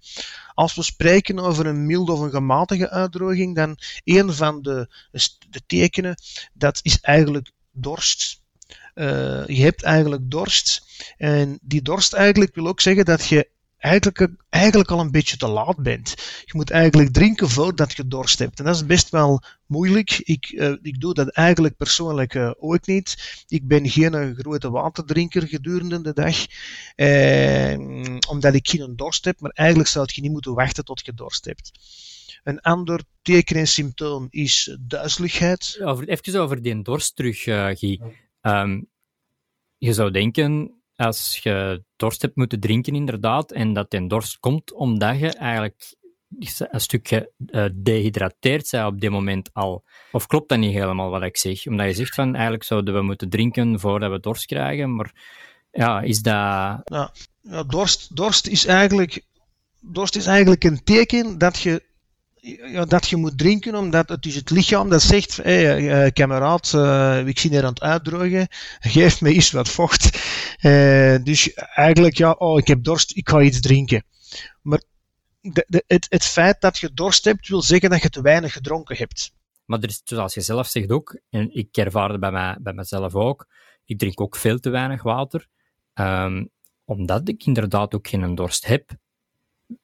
Als 0.55 0.75
we 0.75 0.83
spreken 0.83 1.39
over 1.39 1.67
een 1.67 1.87
milde 1.87 2.13
of 2.13 2.21
een 2.21 2.31
gematige 2.31 2.91
uitdroging, 2.91 3.55
dan 3.55 3.77
een 4.05 4.33
van 4.33 4.63
de, 4.63 4.89
de 5.51 5.63
tekenen, 5.67 6.15
dat 6.53 6.81
is 6.83 7.01
eigenlijk 7.01 7.51
dorst. 7.73 8.43
Uh, 8.95 9.47
je 9.47 9.63
hebt 9.63 9.83
eigenlijk 9.83 10.31
dorst. 10.31 10.83
En 11.17 11.59
die 11.63 11.83
dorst 11.83 12.13
eigenlijk 12.13 12.55
wil 12.55 12.67
ook 12.67 12.81
zeggen 12.81 13.05
dat 13.05 13.27
je 13.27 13.49
eigenlijk, 13.85 14.29
eigenlijk 14.49 14.91
al 14.91 15.01
een 15.01 15.11
beetje 15.11 15.37
te 15.37 15.49
laat 15.49 15.83
bent. 15.83 16.15
Je 16.45 16.53
moet 16.53 16.71
eigenlijk 16.71 17.13
drinken 17.13 17.49
voordat 17.49 17.97
je 17.97 18.07
dorst 18.07 18.39
hebt. 18.39 18.59
En 18.59 18.65
dat 18.65 18.75
is 18.75 18.87
best 18.87 19.11
wel 19.11 19.43
moeilijk. 19.67 20.19
Ik, 20.19 20.51
uh, 20.51 20.77
ik 20.83 21.01
doe 21.01 21.15
dat 21.15 21.29
eigenlijk 21.29 21.77
persoonlijk 21.77 22.35
uh, 22.35 22.51
ook 22.59 22.87
niet. 22.87 23.45
Ik 23.49 23.67
ben 23.67 23.89
geen 23.89 24.35
grote 24.35 24.71
waterdrinker 24.71 25.49
gedurende 25.49 26.01
de 26.01 26.13
dag. 26.13 26.47
Uh, 26.97 28.19
omdat 28.29 28.55
ik 28.55 28.69
geen 28.69 28.97
dorst 28.97 29.25
heb. 29.25 29.41
Maar 29.41 29.51
eigenlijk 29.55 29.89
zou 29.89 30.09
je 30.13 30.21
niet 30.21 30.33
moeten 30.33 30.55
wachten 30.55 30.85
tot 30.85 31.05
je 31.05 31.15
dorst 31.15 31.45
hebt. 31.45 31.71
Een 32.45 32.61
ander 32.61 33.01
teken 33.23 33.57
en 33.57 33.67
symptoom 33.67 34.27
is 34.31 34.77
duizeligheid. 34.81 35.79
Over, 35.83 36.09
even 36.09 36.41
over 36.41 36.63
die 36.63 36.83
dorst 36.83 37.17
terug, 37.17 37.43
Guy. 37.43 38.01
Um, 38.43 38.89
je 39.79 39.93
zou 39.93 40.11
denken, 40.11 40.83
als 40.97 41.41
je 41.43 41.85
dorst 41.97 42.23
hebt 42.23 42.37
moeten 42.37 42.61
drinken, 42.61 42.95
inderdaad, 42.95 43.53
en 43.53 43.73
dat 43.73 43.91
die 43.91 44.07
dorst 44.09 44.39
komt 44.39 44.73
omdat 44.73 45.19
je 45.19 45.29
eigenlijk 45.29 45.95
een 46.69 46.81
stukje 46.81 47.33
uh, 47.47 47.65
dehydrateerd 47.75 48.71
bent 48.71 48.87
op 48.87 49.01
dit 49.01 49.11
moment 49.11 49.51
al. 49.53 49.85
Of 50.13 50.27
klopt 50.27 50.49
dat 50.49 50.59
niet 50.59 50.73
helemaal 50.73 51.11
wat 51.11 51.23
ik 51.23 51.37
zeg? 51.37 51.67
Omdat 51.67 51.87
je 51.87 51.95
zegt 51.95 52.15
van 52.15 52.35
eigenlijk 52.35 52.65
zouden 52.65 52.95
we 52.95 53.03
moeten 53.03 53.29
drinken 53.29 53.81
voordat 53.81 54.11
we 54.11 54.21
dorst 54.21 54.47
krijgen, 54.47 54.95
maar 54.95 55.13
ja, 55.71 56.01
is 56.01 56.23
dat. 56.23 56.33
Ja, 56.85 57.13
ja 57.41 57.63
dorst, 57.63 58.17
dorst, 58.17 58.47
is 58.47 58.67
eigenlijk, 58.67 59.27
dorst 59.81 60.17
is 60.17 60.27
eigenlijk 60.27 60.65
een 60.65 60.85
teken 60.85 61.39
dat 61.39 61.61
je 61.61 61.83
ja, 62.45 62.85
dat 62.85 63.09
je 63.09 63.17
moet 63.17 63.39
drinken, 63.39 63.75
omdat 63.75 64.09
het 64.09 64.27
is 64.27 64.35
het 64.35 64.51
lichaam 64.51 64.89
dat 64.89 65.03
zegt, 65.03 65.37
hé 65.37 65.79
uh, 65.79 66.11
kameraad, 66.13 66.73
uh, 66.75 67.27
ik 67.27 67.39
zie 67.39 67.51
hier 67.51 67.63
aan 67.63 67.69
het 67.69 67.81
uitdrogen, 67.81 68.47
geef 68.81 69.21
me 69.21 69.33
eens 69.33 69.51
wat 69.51 69.69
vocht. 69.69 70.05
Uh, 70.61 71.17
dus 71.23 71.53
eigenlijk, 71.55 72.17
ja, 72.17 72.31
oh, 72.31 72.59
ik 72.59 72.67
heb 72.67 72.85
dorst, 72.85 73.17
ik 73.17 73.29
ga 73.29 73.41
iets 73.41 73.61
drinken. 73.61 74.05
Maar 74.63 74.83
de, 75.41 75.85
het, 75.87 76.07
het 76.09 76.25
feit 76.25 76.61
dat 76.61 76.79
je 76.79 76.95
dorst 76.95 77.25
hebt, 77.25 77.49
wil 77.49 77.63
zeggen 77.63 77.91
dat 77.91 78.03
je 78.03 78.11
te 78.11 78.23
weinig 78.23 78.53
gedronken 78.53 78.97
hebt. 78.97 79.33
Maar 79.65 79.79
er 79.79 79.89
is, 79.89 80.01
zoals 80.05 80.35
je 80.35 80.41
zelf 80.41 80.67
zegt 80.67 80.91
ook, 80.91 81.21
en 81.31 81.55
ik 81.55 81.77
ervaar 81.77 82.11
het 82.11 82.21
bij, 82.21 82.31
mij, 82.31 82.57
bij 82.61 82.73
mezelf 82.73 83.15
ook, 83.15 83.47
ik 83.85 83.99
drink 83.99 84.21
ook 84.21 84.37
veel 84.37 84.59
te 84.59 84.71
weinig 84.71 85.03
water, 85.03 85.47
um, 85.95 86.51
omdat 86.85 87.29
ik 87.29 87.47
inderdaad 87.47 87.95
ook 87.95 88.09
geen 88.09 88.35
dorst 88.35 88.67
heb 88.67 88.91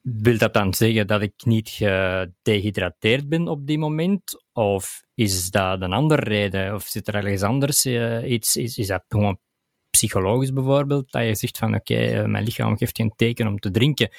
wil 0.01 0.37
dat 0.37 0.53
dan 0.53 0.73
zeggen 0.73 1.07
dat 1.07 1.21
ik 1.21 1.33
niet 1.45 1.69
gedehydrateerd 1.69 3.29
ben 3.29 3.47
op 3.47 3.67
die 3.67 3.77
moment? 3.77 4.45
Of 4.53 5.01
is 5.13 5.49
dat 5.49 5.81
een 5.81 5.93
andere 5.93 6.21
reden? 6.21 6.73
Of 6.73 6.83
zit 6.83 7.07
er 7.07 7.15
ergens 7.15 7.41
anders 7.41 7.85
uh, 7.85 8.31
iets? 8.31 8.55
Is, 8.55 8.77
is 8.77 8.87
dat 8.87 9.03
gewoon 9.07 9.39
psychologisch 9.89 10.53
bijvoorbeeld? 10.53 11.11
Dat 11.11 11.23
je 11.23 11.35
zegt 11.35 11.57
van 11.57 11.75
oké, 11.75 12.21
uh, 12.21 12.25
mijn 12.25 12.43
lichaam 12.43 12.77
geeft 12.77 12.95
geen 12.95 13.13
teken 13.15 13.47
om 13.47 13.59
te 13.59 13.71
drinken. 13.71 14.09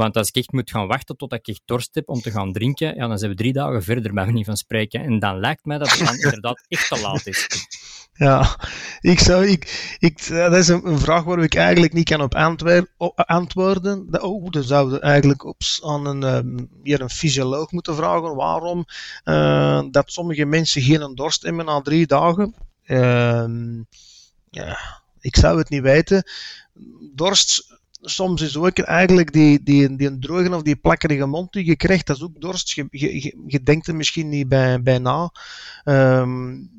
Want 0.00 0.16
als 0.16 0.28
ik 0.28 0.36
echt 0.36 0.52
moet 0.52 0.70
gaan 0.70 0.86
wachten 0.86 1.16
tot 1.16 1.32
ik 1.32 1.48
echt 1.48 1.62
dorst 1.64 1.94
heb 1.94 2.08
om 2.08 2.20
te 2.20 2.30
gaan 2.30 2.52
drinken, 2.52 2.94
ja, 2.94 3.08
dan 3.08 3.18
zijn 3.18 3.30
we 3.30 3.36
drie 3.36 3.52
dagen 3.52 3.82
verder, 3.82 4.12
bij 4.12 4.30
niet 4.30 4.44
van 4.44 4.56
spreken. 4.56 5.00
En 5.00 5.18
dan 5.18 5.40
lijkt 5.40 5.64
mij 5.64 5.78
dat 5.78 5.90
het 5.90 6.06
dan 6.06 6.14
inderdaad 6.14 6.64
echt 6.68 6.88
te 6.88 7.00
laat 7.00 7.26
is. 7.26 7.46
Ja, 8.12 8.58
ik 9.00 9.20
zou, 9.20 9.46
ik, 9.46 9.96
ik, 9.98 10.28
dat 10.28 10.54
is 10.54 10.68
een, 10.68 10.98
vraag 10.98 11.24
waar 11.24 11.42
ik 11.42 11.54
eigenlijk 11.54 11.92
niet 11.92 12.08
kan 12.08 12.20
op 12.20 12.34
antwoorden. 13.14 14.10
Dat, 14.10 14.22
oh, 14.22 14.50
dat 14.50 14.64
zouden 14.64 15.00
eigenlijk 15.00 15.44
op, 15.44 15.62
aan 15.82 16.06
een, 16.06 16.22
um, 16.22 16.68
hier 16.82 17.00
een 17.00 17.10
fysioloog 17.10 17.70
moeten 17.70 17.94
vragen 17.94 18.34
waarom 18.34 18.84
uh, 19.24 19.82
dat 19.90 20.12
sommige 20.12 20.44
mensen 20.44 20.82
geen 20.82 21.14
dorst 21.14 21.42
hebben 21.42 21.64
na 21.64 21.80
drie 21.80 22.06
dagen. 22.06 22.54
Uh, 22.86 23.44
ja, 24.50 24.78
ik 25.20 25.36
zou 25.36 25.58
het 25.58 25.68
niet 25.68 25.82
weten. 25.82 26.22
Dorst 27.14 27.79
soms 28.00 28.42
is 28.42 28.56
ook 28.56 28.78
eigenlijk 28.78 29.32
die, 29.32 29.62
die, 29.62 29.96
die 29.96 30.18
droge 30.18 30.54
of 30.54 30.62
die 30.62 30.76
plakkerige 30.76 31.26
mond 31.26 31.52
die 31.52 31.66
je 31.66 31.76
krijgt, 31.76 32.06
dat 32.06 32.16
is 32.16 32.22
ook 32.22 32.40
dorst. 32.40 32.70
Je, 32.70 32.86
je, 32.90 33.36
je 33.46 33.62
denkt 33.62 33.86
er 33.86 33.94
misschien 33.94 34.28
niet 34.28 34.48
bij, 34.48 34.82
bij 34.82 34.98
na. 34.98 35.32
Um, 35.84 36.70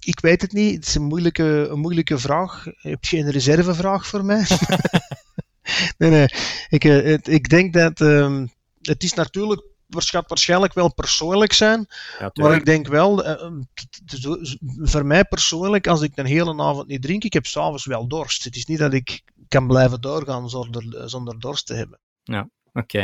ik 0.00 0.20
weet 0.20 0.42
het 0.42 0.52
niet. 0.52 0.74
Het 0.74 0.86
is 0.86 0.94
een 0.94 1.02
moeilijke, 1.02 1.68
een 1.70 1.78
moeilijke 1.78 2.18
vraag. 2.18 2.66
Heb 2.76 3.04
je 3.04 3.18
een 3.18 3.30
reservevraag 3.30 4.06
voor 4.06 4.24
mij? 4.24 4.46
nee, 5.98 6.10
nee. 6.10 6.28
Ik, 6.68 6.84
uh, 6.84 7.12
ik 7.22 7.48
denk 7.48 7.72
dat 7.72 8.00
um, 8.00 8.50
het 8.82 9.02
is 9.02 9.14
natuurlijk 9.14 9.62
gaat 10.02 10.28
waarschijnlijk 10.28 10.74
wel 10.74 10.94
persoonlijk 10.94 11.52
zijn. 11.52 11.86
Ja, 12.18 12.30
maar 12.32 12.54
ik 12.54 12.64
denk 12.64 12.86
wel, 12.86 13.26
uh, 13.26 13.60
voor 14.82 15.06
mij 15.06 15.24
persoonlijk, 15.24 15.86
als 15.86 16.00
ik 16.00 16.12
een 16.14 16.26
hele 16.26 16.62
avond 16.62 16.86
niet 16.86 17.02
drink, 17.02 17.24
ik 17.24 17.32
heb 17.32 17.46
s'avonds 17.46 17.84
wel 17.84 18.08
dorst. 18.08 18.44
Het 18.44 18.56
is 18.56 18.66
niet 18.66 18.78
dat 18.78 18.92
ik 18.92 19.22
kan 19.48 19.66
blijven 19.66 20.00
doorgaan 20.00 20.50
zonder, 20.50 21.10
zonder 21.10 21.40
dorst 21.40 21.66
te 21.66 21.74
hebben. 21.74 22.00
Ja, 22.22 22.48
oké. 22.82 23.02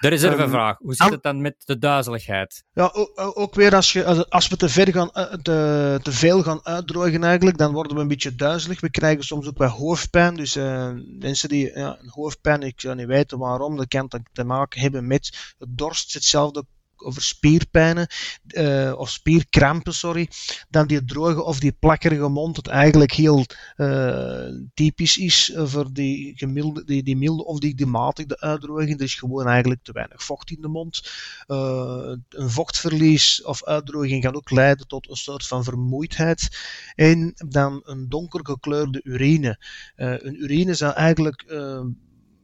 De 0.00 0.08
reservevraag. 0.08 0.80
Um, 0.80 0.86
Hoe 0.86 0.94
zit 0.94 1.10
het 1.10 1.22
dan 1.22 1.40
met 1.40 1.54
de 1.64 1.78
duizeligheid? 1.78 2.64
Ja, 2.72 2.90
ook 3.14 3.54
weer 3.54 3.74
als, 3.74 3.92
je, 3.92 4.28
als 4.28 4.48
we 4.48 4.56
te, 4.56 4.68
ver 4.68 4.92
gaan, 4.92 5.10
eh, 5.10 5.22
te, 5.24 6.00
te 6.02 6.12
veel 6.12 6.42
gaan 6.42 6.66
uitdrogen 6.66 7.24
eigenlijk, 7.24 7.58
dan 7.58 7.72
worden 7.72 7.96
we 7.96 8.02
een 8.02 8.08
beetje 8.08 8.34
duizelig. 8.34 8.80
We 8.80 8.90
krijgen 8.90 9.24
soms 9.24 9.46
ook 9.48 9.58
wel 9.58 9.68
hoofdpijn. 9.68 10.34
Dus 10.34 10.56
uh, 10.56 10.90
mensen 11.18 11.48
die 11.48 11.78
ja, 11.78 11.98
een 12.00 12.10
hoofdpijn, 12.10 12.62
ik 12.62 12.80
zou 12.80 12.94
niet 12.94 13.06
weten 13.06 13.38
waarom, 13.38 13.76
dat 13.76 13.88
kan 13.88 14.10
te 14.32 14.44
maken 14.44 14.80
hebben 14.80 15.06
met 15.06 15.54
dorst. 15.68 16.14
Hetzelfde 16.14 16.64
over 17.04 17.22
spierpijnen 17.22 18.06
uh, 18.46 18.94
of 18.96 19.10
spierkrampen, 19.10 19.94
sorry, 19.94 20.28
dan 20.68 20.86
die 20.86 21.04
droge 21.04 21.42
of 21.42 21.60
die 21.60 21.72
plakkerige 21.72 22.28
mond, 22.28 22.54
dat 22.54 22.66
eigenlijk 22.66 23.12
heel 23.12 23.44
uh, 23.76 24.46
typisch 24.74 25.16
is 25.18 25.52
voor 25.54 25.92
die, 25.92 26.32
gemilde, 26.36 26.84
die, 26.84 27.02
die 27.02 27.16
milde 27.16 27.44
of 27.44 27.58
die, 27.58 27.74
die 27.74 27.86
matige 27.86 28.40
uitdroging. 28.40 28.98
Er 28.98 29.04
is 29.04 29.14
gewoon 29.14 29.46
eigenlijk 29.46 29.82
te 29.82 29.92
weinig 29.92 30.22
vocht 30.22 30.50
in 30.50 30.60
de 30.60 30.68
mond. 30.68 31.12
Uh, 31.46 32.12
een 32.28 32.50
vochtverlies 32.50 33.42
of 33.42 33.64
uitdroging 33.64 34.22
kan 34.22 34.34
ook 34.34 34.50
leiden 34.50 34.86
tot 34.86 35.10
een 35.10 35.16
soort 35.16 35.46
van 35.46 35.64
vermoeidheid. 35.64 36.48
En 36.94 37.34
dan 37.48 37.80
een 37.84 38.08
donker 38.08 38.40
gekleurde 38.42 39.00
urine. 39.04 39.58
een 39.96 40.42
urine 40.42 40.74
zou 40.74 40.94
eigenlijk 40.94 41.44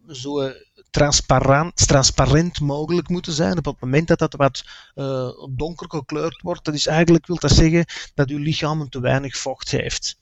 zo 0.08 0.52
transparant, 0.94 1.86
transparant 1.86 2.60
mogelijk 2.60 3.08
moeten 3.08 3.32
zijn. 3.32 3.58
Op 3.58 3.64
het 3.64 3.80
moment 3.80 4.08
dat 4.08 4.18
dat 4.18 4.34
wat 4.34 4.64
uh, 4.94 5.28
donker 5.50 5.90
gekleurd 5.90 6.40
wordt, 6.42 6.64
dat 6.64 6.74
is 6.74 6.86
eigenlijk, 6.86 7.26
wil 7.26 7.38
dat 7.38 7.50
zeggen 7.50 7.84
dat 8.14 8.28
uw 8.28 8.38
lichaam 8.38 8.88
te 8.88 9.00
weinig 9.00 9.36
vocht 9.36 9.70
heeft. 9.70 10.16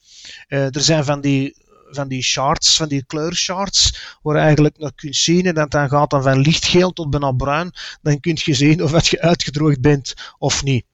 Uh, 0.47 0.75
er 0.75 0.81
zijn 0.81 1.03
van 1.03 1.21
die 1.21 1.61
van 1.89 2.07
die 2.07 2.23
charts, 2.23 2.75
van 2.75 2.87
die 2.87 3.05
kleurcharts, 3.05 4.15
waar 4.21 4.35
je 4.35 4.41
eigenlijk 4.41 4.77
nog 4.77 4.95
kunt 4.95 5.15
zien, 5.15 5.45
en 5.45 5.53
dat 5.53 5.71
dan 5.71 5.89
gaat 5.89 6.09
dan 6.09 6.23
van 6.23 6.39
lichtgeel 6.39 6.91
tot 6.91 7.09
bijna 7.09 7.31
bruin, 7.31 7.71
dan 8.01 8.19
kun 8.19 8.37
je 8.43 8.53
zien 8.53 8.83
of 8.83 9.09
je 9.09 9.21
uitgedroogd 9.21 9.81
bent 9.81 10.13
of 10.37 10.63
niet. 10.63 10.85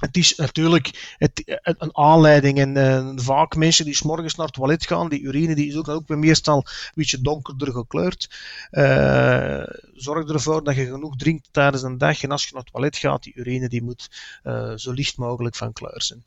Het 0.00 0.16
is 0.16 0.34
natuurlijk 0.34 1.16
het, 1.18 1.60
een 1.62 1.96
aanleiding. 1.96 2.58
En 2.58 2.76
uh, 2.76 3.12
vaak 3.16 3.56
mensen 3.56 3.84
die 3.84 3.94
s 3.94 4.02
morgens 4.02 4.34
naar 4.34 4.46
het 4.46 4.54
toilet 4.54 4.86
gaan, 4.86 5.08
die 5.08 5.22
urine 5.22 5.54
die 5.54 5.68
is 5.68 5.76
ook, 5.76 5.88
ook 5.88 6.08
meestal 6.08 6.56
een 6.56 6.92
beetje 6.94 7.20
donkerder 7.20 7.72
gekleurd. 7.72 8.30
Uh, 8.70 9.64
zorg 9.94 10.28
ervoor 10.28 10.64
dat 10.64 10.74
je 10.74 10.86
genoeg 10.86 11.16
drinkt 11.16 11.48
tijdens 11.50 11.82
een 11.82 11.98
dag. 11.98 12.22
En 12.22 12.30
als 12.30 12.44
je 12.44 12.50
naar 12.52 12.62
het 12.62 12.72
toilet 12.72 12.96
gaat, 12.96 13.22
die 13.22 13.34
urine 13.34 13.68
die 13.68 13.82
moet 13.82 14.10
uh, 14.44 14.72
zo 14.76 14.92
licht 14.92 15.16
mogelijk 15.16 15.56
van 15.56 15.72
kleur 15.72 16.02
zijn. 16.02 16.24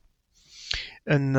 Een 1.03 1.35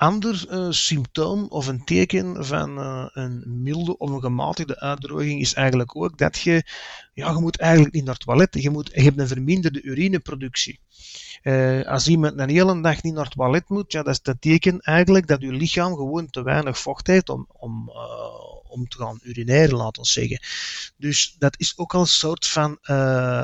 ander 0.00 0.46
uh, 0.50 0.70
symptoom 0.70 1.46
of 1.48 1.66
een 1.66 1.84
teken 1.84 2.44
van 2.44 2.78
uh, 2.78 3.06
een 3.12 3.62
milde 3.62 3.98
of 3.98 4.10
een 4.10 4.20
gematigde 4.20 4.80
uitdroging 4.80 5.40
is 5.40 5.54
eigenlijk 5.54 5.96
ook 5.96 6.18
dat 6.18 6.38
je, 6.38 6.64
ja, 7.14 7.30
je 7.30 7.40
moet 7.40 7.58
eigenlijk 7.58 7.94
niet 7.94 8.04
naar 8.04 8.14
het 8.14 8.22
toilet, 8.22 8.62
je, 8.62 8.70
moet, 8.70 8.90
je 8.94 9.02
hebt 9.02 9.18
een 9.18 9.28
verminderde 9.28 9.82
urineproductie. 9.82 10.80
Uh, 11.42 11.86
als 11.86 12.08
iemand 12.08 12.38
een 12.38 12.48
hele 12.48 12.80
dag 12.80 13.02
niet 13.02 13.14
naar 13.14 13.24
het 13.24 13.32
toilet 13.32 13.68
moet, 13.68 13.92
ja, 13.92 14.02
dat 14.02 14.14
is 14.14 14.22
dat 14.22 14.40
teken 14.40 14.80
eigenlijk 14.80 15.26
dat 15.26 15.40
je 15.40 15.52
lichaam 15.52 15.94
gewoon 15.94 16.30
te 16.30 16.42
weinig 16.42 16.78
vocht 16.78 17.06
heeft 17.06 17.28
om, 17.28 17.46
om, 17.52 17.90
om 18.68 18.88
te 18.88 18.96
gaan 18.96 19.20
urineren, 19.22 19.76
laten 19.76 20.02
we 20.02 20.08
zeggen. 20.08 20.40
Dus 20.96 21.34
dat 21.38 21.54
is 21.58 21.72
ook 21.76 21.94
al 21.94 22.00
een 22.00 22.06
soort 22.06 22.46
van 22.46 22.78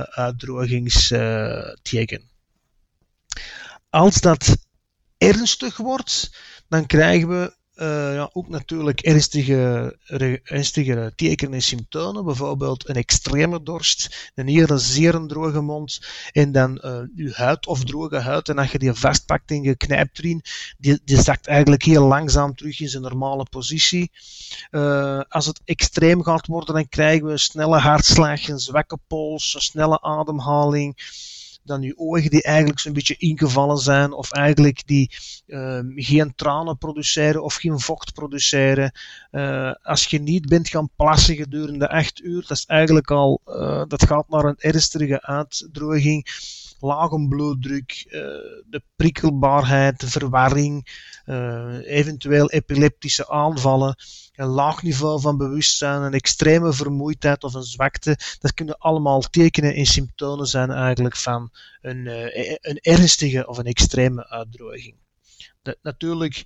uitdrogingsteken. 0.08 2.22
Als 3.90 4.20
dat 4.20 4.65
ernstig 5.18 5.76
wordt, 5.76 6.30
dan 6.68 6.86
krijgen 6.86 7.28
we 7.28 7.56
uh, 7.76 8.14
ja, 8.14 8.30
ook 8.32 8.48
natuurlijk 8.48 9.00
ernstige, 9.00 9.96
ernstige 10.42 11.12
tekenen 11.16 11.54
en 11.54 11.62
symptomen. 11.62 12.24
Bijvoorbeeld 12.24 12.88
een 12.88 12.94
extreme 12.94 13.62
dorst, 13.62 14.30
een 14.34 14.48
hele 14.48 14.78
zeer 14.78 15.26
droge 15.26 15.60
mond 15.60 16.00
en 16.32 16.52
dan 16.52 16.80
uh, 16.84 16.98
je 17.14 17.32
huid 17.32 17.66
of 17.66 17.84
droge 17.84 18.18
huid. 18.18 18.48
En 18.48 18.58
als 18.58 18.72
je 18.72 18.78
die 18.78 18.92
vastpakt 18.92 19.50
en 19.50 19.62
je 19.62 19.76
knijpt 19.76 20.18
erin, 20.18 20.42
die, 20.78 21.00
die 21.04 21.22
zakt 21.22 21.46
eigenlijk 21.46 21.82
heel 21.82 22.06
langzaam 22.06 22.54
terug 22.54 22.80
in 22.80 22.88
zijn 22.88 23.02
normale 23.02 23.46
positie. 23.50 24.10
Uh, 24.70 25.20
als 25.28 25.46
het 25.46 25.60
extreem 25.64 26.22
gaat 26.22 26.46
worden, 26.46 26.74
dan 26.74 26.88
krijgen 26.88 27.26
we 27.26 27.38
snelle 27.38 27.78
hartslag, 27.78 28.48
een 28.48 28.58
zwakke 28.58 28.98
pols, 29.06 29.54
een 29.54 29.60
snelle 29.60 30.00
ademhaling 30.00 30.94
dan 31.66 31.82
je 31.82 31.98
ogen 31.98 32.30
die 32.30 32.42
eigenlijk 32.42 32.78
zo'n 32.78 32.92
beetje 32.92 33.16
ingevallen 33.18 33.78
zijn, 33.78 34.12
of 34.12 34.32
eigenlijk 34.32 34.86
die 34.86 35.10
uh, 35.46 35.80
geen 35.94 36.34
tranen 36.34 36.78
produceren 36.78 37.42
of 37.42 37.54
geen 37.54 37.80
vocht 37.80 38.14
produceren. 38.14 38.92
Uh, 39.32 39.72
als 39.82 40.06
je 40.06 40.20
niet 40.20 40.48
bent 40.48 40.68
gaan 40.68 40.90
plassen 40.96 41.36
gedurende 41.36 41.88
8 41.88 42.20
uur, 42.20 42.40
dat 42.40 42.56
is 42.56 42.66
eigenlijk 42.66 43.10
al, 43.10 43.40
uh, 43.46 43.82
dat 43.88 44.06
gaat 44.06 44.28
naar 44.28 44.44
een 44.44 44.58
ernstige 44.58 45.22
uitdroging. 45.22 46.26
Lage 46.80 47.26
bloeddruk, 47.28 48.04
de 48.66 48.82
prikkelbaarheid, 48.96 50.00
de 50.00 50.10
verwarring, 50.10 50.88
eventueel 51.84 52.50
epileptische 52.50 53.28
aanvallen 53.28 53.96
een 54.36 54.46
laag 54.46 54.82
niveau 54.82 55.20
van 55.20 55.36
bewustzijn, 55.36 56.02
een 56.02 56.12
extreme 56.12 56.72
vermoeidheid 56.72 57.44
of 57.44 57.54
een 57.54 57.62
zwakte, 57.62 58.18
dat 58.38 58.54
kunnen 58.54 58.78
allemaal 58.78 59.20
tekenen 59.20 59.74
en 59.74 59.86
symptomen 59.86 60.46
zijn 60.46 60.70
eigenlijk 60.70 61.16
van 61.16 61.50
een, 61.80 62.06
uh, 62.06 62.56
een 62.60 62.78
ernstige 62.80 63.46
of 63.46 63.58
een 63.58 63.64
extreme 63.64 64.28
uitdroging. 64.28 64.94
Dat, 65.62 65.76
natuurlijk 65.82 66.44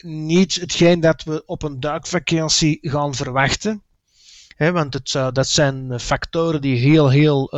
niet 0.00 0.54
hetgeen 0.54 1.00
dat 1.00 1.22
we 1.22 1.42
op 1.46 1.62
een 1.62 1.80
duikvakantie 1.80 2.78
gaan 2.80 3.14
verwachten, 3.14 3.82
want 4.56 4.94
het, 4.94 5.34
dat 5.34 5.48
zijn 5.48 6.00
factoren 6.00 6.60
die 6.60 6.76
heel, 6.76 7.08
heel 7.08 7.50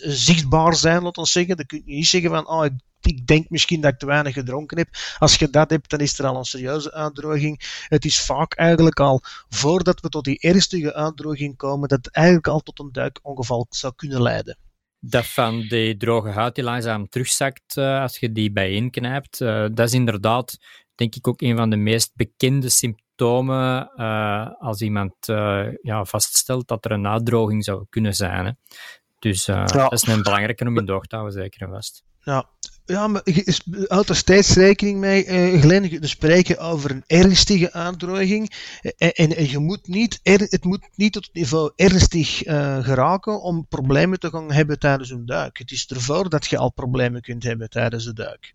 zichtbaar 0.00 0.74
zijn, 0.74 1.02
laten 1.02 1.22
we 1.22 1.28
zeggen. 1.28 1.56
Dan 1.56 1.66
kun 1.66 1.82
je 1.84 1.94
niet 1.94 2.06
zeggen 2.06 2.30
van, 2.30 2.48
oh, 2.48 2.64
ik 3.00 3.26
denk 3.26 3.50
misschien 3.50 3.80
dat 3.80 3.92
ik 3.92 3.98
te 3.98 4.06
weinig 4.06 4.34
gedronken 4.34 4.78
heb. 4.78 4.88
Als 5.18 5.36
je 5.36 5.50
dat 5.50 5.70
hebt, 5.70 5.90
dan 5.90 6.00
is 6.00 6.18
er 6.18 6.26
al 6.26 6.36
een 6.36 6.44
serieuze 6.44 6.92
uitdroging. 6.92 7.84
Het 7.88 8.04
is 8.04 8.20
vaak 8.20 8.54
eigenlijk 8.54 9.00
al 9.00 9.20
voordat 9.48 10.00
we 10.00 10.08
tot 10.08 10.24
die 10.24 10.38
ernstige 10.38 10.94
uitdroging 10.94 11.56
komen, 11.56 11.88
dat 11.88 12.04
het 12.04 12.14
eigenlijk 12.14 12.46
al 12.46 12.60
tot 12.60 12.78
een 12.78 12.92
duikongeval 12.92 13.66
zou 13.70 13.92
kunnen 13.96 14.22
leiden. 14.22 14.58
Dat 14.98 15.26
van 15.26 15.60
die 15.60 15.96
droge 15.96 16.28
huid 16.28 16.54
die 16.54 16.64
langzaam 16.64 17.08
terugzakt 17.08 17.76
uh, 17.76 18.00
als 18.00 18.18
je 18.18 18.32
die 18.32 18.52
bijeenknijpt, 18.52 19.40
uh, 19.40 19.66
dat 19.72 19.86
is 19.86 19.92
inderdaad, 19.92 20.58
denk 20.94 21.14
ik, 21.14 21.28
ook 21.28 21.40
een 21.40 21.56
van 21.56 21.70
de 21.70 21.76
meest 21.76 22.10
bekende 22.14 22.68
symptomen 22.68 23.92
uh, 23.96 24.48
als 24.58 24.80
iemand 24.80 25.14
ja, 25.82 26.04
vaststelt 26.04 26.68
dat 26.68 26.84
er 26.84 26.90
een 26.90 27.06
uitdroging 27.06 27.64
zou 27.64 27.86
kunnen 27.88 28.14
zijn. 28.14 28.46
Hè. 28.46 28.52
Dus 29.20 29.46
ja. 29.46 29.64
dat 29.64 29.92
is 29.92 30.06
een 30.06 30.22
belangrijke 30.22 30.66
om 30.66 30.78
in 30.78 30.84
de 30.86 31.00
te 31.00 31.16
houden, 31.16 31.42
zeker 31.42 31.62
en 31.62 31.70
vast. 31.70 32.02
Ja, 32.22 32.48
ja, 32.84 33.06
maar 33.06 33.20
je 33.24 33.84
houdt 33.88 34.08
er 34.08 34.16
steeds 34.16 34.54
rekening 34.54 34.98
mee, 34.98 35.26
uh, 35.26 35.60
Glenn, 35.60 35.88
we 35.88 36.06
spreken 36.06 36.58
over 36.58 36.90
een 36.90 37.04
ernstige 37.06 37.72
uitdroging. 37.72 38.52
En, 38.96 39.12
en, 39.12 39.50
je 39.50 39.58
moet 39.58 39.88
niet, 39.88 40.20
er, 40.22 40.40
het 40.40 40.64
moet 40.64 40.88
niet 40.94 41.12
tot 41.12 41.24
het 41.24 41.34
niveau 41.34 41.72
ernstig 41.76 42.46
uh, 42.46 42.84
geraken 42.84 43.42
om 43.42 43.66
problemen 43.68 44.18
te 44.18 44.30
gaan 44.30 44.52
hebben 44.52 44.78
tijdens 44.78 45.10
een 45.10 45.26
duik. 45.26 45.58
Het 45.58 45.70
is 45.70 45.86
ervoor 45.86 46.28
dat 46.28 46.46
je 46.46 46.58
al 46.58 46.72
problemen 46.72 47.20
kunt 47.20 47.42
hebben 47.42 47.70
tijdens 47.70 48.04
de 48.04 48.12
duik. 48.12 48.54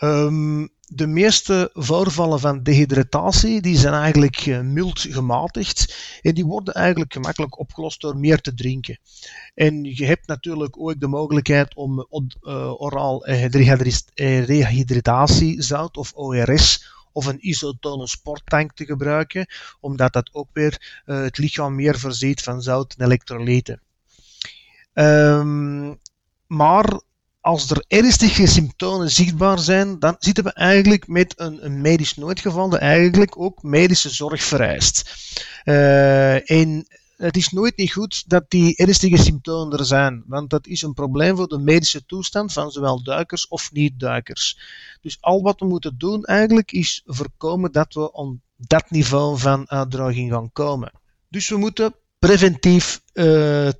Um, 0.00 0.68
de 0.86 1.06
meeste 1.06 1.70
voorvallen 1.72 2.40
van 2.40 2.62
dehydratatie 2.62 3.60
die 3.60 3.76
zijn 3.76 3.94
eigenlijk 3.94 4.46
uh, 4.46 4.60
mild 4.60 5.00
gematigd 5.00 5.94
en 6.22 6.34
die 6.34 6.44
worden 6.44 6.74
eigenlijk 6.74 7.12
gemakkelijk 7.12 7.58
opgelost 7.58 8.00
door 8.00 8.16
meer 8.16 8.40
te 8.40 8.54
drinken. 8.54 8.98
En 9.54 9.84
je 9.84 10.04
hebt 10.04 10.26
natuurlijk 10.26 10.80
ook 10.80 11.00
de 11.00 11.06
mogelijkheid 11.06 11.74
om 11.74 11.98
uh, 11.98 12.06
oraal 12.80 13.26
rehydratatiezout 13.26 15.96
of 15.96 16.12
ORS 16.12 16.94
of 17.12 17.26
een 17.26 17.48
isotone 17.48 18.06
sporttank 18.06 18.72
te 18.72 18.84
gebruiken, 18.84 19.46
omdat 19.80 20.12
dat 20.12 20.30
ook 20.32 20.48
weer 20.52 21.02
het 21.04 21.38
lichaam 21.38 21.74
meer 21.74 21.98
voorziet 21.98 22.42
van 22.42 22.62
zout 22.62 22.94
en 22.98 23.04
elektrolyten. 23.04 23.80
Um, 24.94 25.98
maar 26.46 27.00
als 27.46 27.70
er 27.70 27.84
ernstige 27.88 28.46
symptomen 28.46 29.10
zichtbaar 29.10 29.58
zijn, 29.58 29.98
dan 29.98 30.16
zitten 30.18 30.44
we 30.44 30.52
eigenlijk 30.52 31.08
met 31.08 31.34
een, 31.36 31.64
een 31.64 31.80
medisch 31.80 32.16
noodgeval 32.16 32.68
dat 32.68 32.80
eigenlijk 32.80 33.38
ook 33.38 33.62
medische 33.62 34.10
zorg 34.10 34.42
vereist. 34.42 35.14
Uh, 35.64 36.50
en 36.50 36.86
het 37.16 37.36
is 37.36 37.50
nooit 37.50 37.76
niet 37.76 37.92
goed 37.92 38.28
dat 38.28 38.44
die 38.48 38.76
ernstige 38.76 39.16
symptomen 39.16 39.78
er 39.78 39.84
zijn, 39.84 40.24
want 40.26 40.50
dat 40.50 40.66
is 40.66 40.82
een 40.82 40.94
probleem 40.94 41.36
voor 41.36 41.48
de 41.48 41.58
medische 41.58 42.06
toestand 42.06 42.52
van 42.52 42.70
zowel 42.70 43.02
duikers 43.02 43.48
of 43.48 43.72
niet-duikers. 43.72 44.58
Dus 45.00 45.18
al 45.20 45.42
wat 45.42 45.60
we 45.60 45.66
moeten 45.66 45.94
doen 45.98 46.24
eigenlijk 46.24 46.72
is 46.72 47.02
voorkomen 47.04 47.72
dat 47.72 47.94
we 47.94 48.12
op 48.12 48.36
dat 48.56 48.90
niveau 48.90 49.38
van 49.38 49.70
uitdroging 49.70 50.32
gaan 50.32 50.52
komen. 50.52 50.92
Dus 51.28 51.48
we 51.48 51.56
moeten 51.56 51.94
preventief 52.18 53.00
uh, 53.12 53.24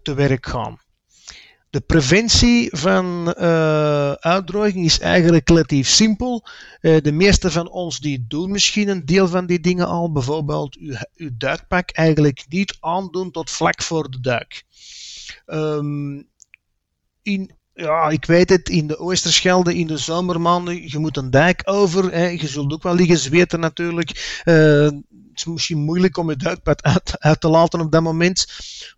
te 0.03 0.15
werk 0.15 0.47
gaan. 0.47 0.85
De 1.77 1.83
preventie 1.83 2.69
van 2.73 3.35
uh, 3.39 4.13
uitdroging 4.13 4.85
is 4.85 4.99
eigenlijk 4.99 5.49
relatief 5.49 5.89
simpel. 5.89 6.45
Uh, 6.81 7.01
de 7.01 7.13
meeste 7.13 7.51
van 7.51 7.71
ons 7.71 8.01
die 8.01 8.25
doen 8.29 8.51
misschien 8.51 8.89
een 8.89 9.05
deel 9.05 9.29
van 9.29 9.47
die 9.47 9.61
dingen 9.61 9.87
al. 9.87 10.13
Bijvoorbeeld 10.13 10.77
uw, 10.77 10.95
uw 11.17 11.31
duikpak 11.33 11.91
eigenlijk 11.91 12.45
niet 12.49 12.77
aandoen 12.81 13.31
tot 13.31 13.51
vlak 13.51 13.83
voor 13.83 14.11
de 14.11 14.21
duik. 14.21 14.65
Um, 15.47 16.29
in, 17.23 17.51
ja, 17.75 18.09
ik 18.09 18.25
weet 18.25 18.49
het, 18.49 18.69
in 18.69 18.87
de 18.87 18.99
Oosterschelde, 18.99 19.75
in 19.75 19.87
de 19.87 19.99
zomermaanden, 19.99 20.91
je 20.91 20.99
moet 20.99 21.17
een 21.17 21.31
dijk 21.31 21.63
over. 21.65 22.13
Hè, 22.13 22.27
je 22.27 22.49
zult 22.49 22.73
ook 22.73 22.83
wel 22.83 22.95
liggen 22.95 23.19
zweten 23.19 23.61
natuurlijk. 23.61 24.43
Uh, 24.45 24.89
het 25.37 25.47
is 25.47 25.53
misschien 25.53 25.79
moeilijk 25.79 26.17
om 26.17 26.31
je 26.31 26.37
duikpad 26.37 26.83
uit, 26.83 27.41
te 27.41 27.49
laten 27.49 27.81
op 27.81 27.93
dat 27.93 28.03
moment. 28.03 28.47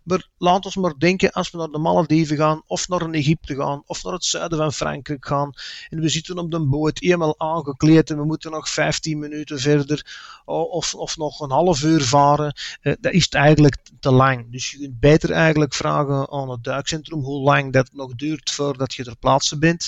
Maar 0.03 0.27
laat 0.37 0.65
ons 0.65 0.75
maar 0.75 0.93
denken, 0.97 1.31
als 1.31 1.51
we 1.51 1.57
naar 1.57 1.67
de 1.67 1.77
Malediven 1.77 2.37
gaan, 2.37 2.63
of 2.67 2.87
naar 2.87 3.09
Egypte 3.09 3.55
gaan, 3.55 3.83
of 3.85 4.03
naar 4.03 4.13
het 4.13 4.25
zuiden 4.25 4.57
van 4.57 4.73
Frankrijk 4.73 5.25
gaan, 5.25 5.51
en 5.89 5.99
we 5.99 6.09
zitten 6.09 6.37
op 6.37 6.51
de 6.51 6.59
boot 6.59 7.01
eenmaal 7.01 7.39
aangekleed 7.39 8.09
en 8.09 8.17
we 8.17 8.25
moeten 8.25 8.51
nog 8.51 8.69
15 8.69 9.19
minuten 9.19 9.59
verder, 9.59 10.05
of, 10.45 10.95
of 10.95 11.17
nog 11.17 11.39
een 11.39 11.51
half 11.51 11.83
uur 11.83 12.01
varen, 12.01 12.53
eh, 12.81 12.93
dat 12.99 13.13
is 13.13 13.29
eigenlijk 13.29 13.77
te 13.99 14.11
lang. 14.11 14.51
Dus 14.51 14.71
je 14.71 14.77
kunt 14.77 14.99
beter 14.99 15.31
eigenlijk 15.31 15.73
vragen 15.73 16.29
aan 16.31 16.49
het 16.49 16.63
duikcentrum 16.63 17.19
hoe 17.19 17.41
lang 17.41 17.73
dat 17.73 17.89
nog 17.93 18.15
duurt 18.15 18.51
voordat 18.51 18.93
je 18.93 19.03
ter 19.03 19.17
plaatse 19.17 19.57
bent. 19.57 19.87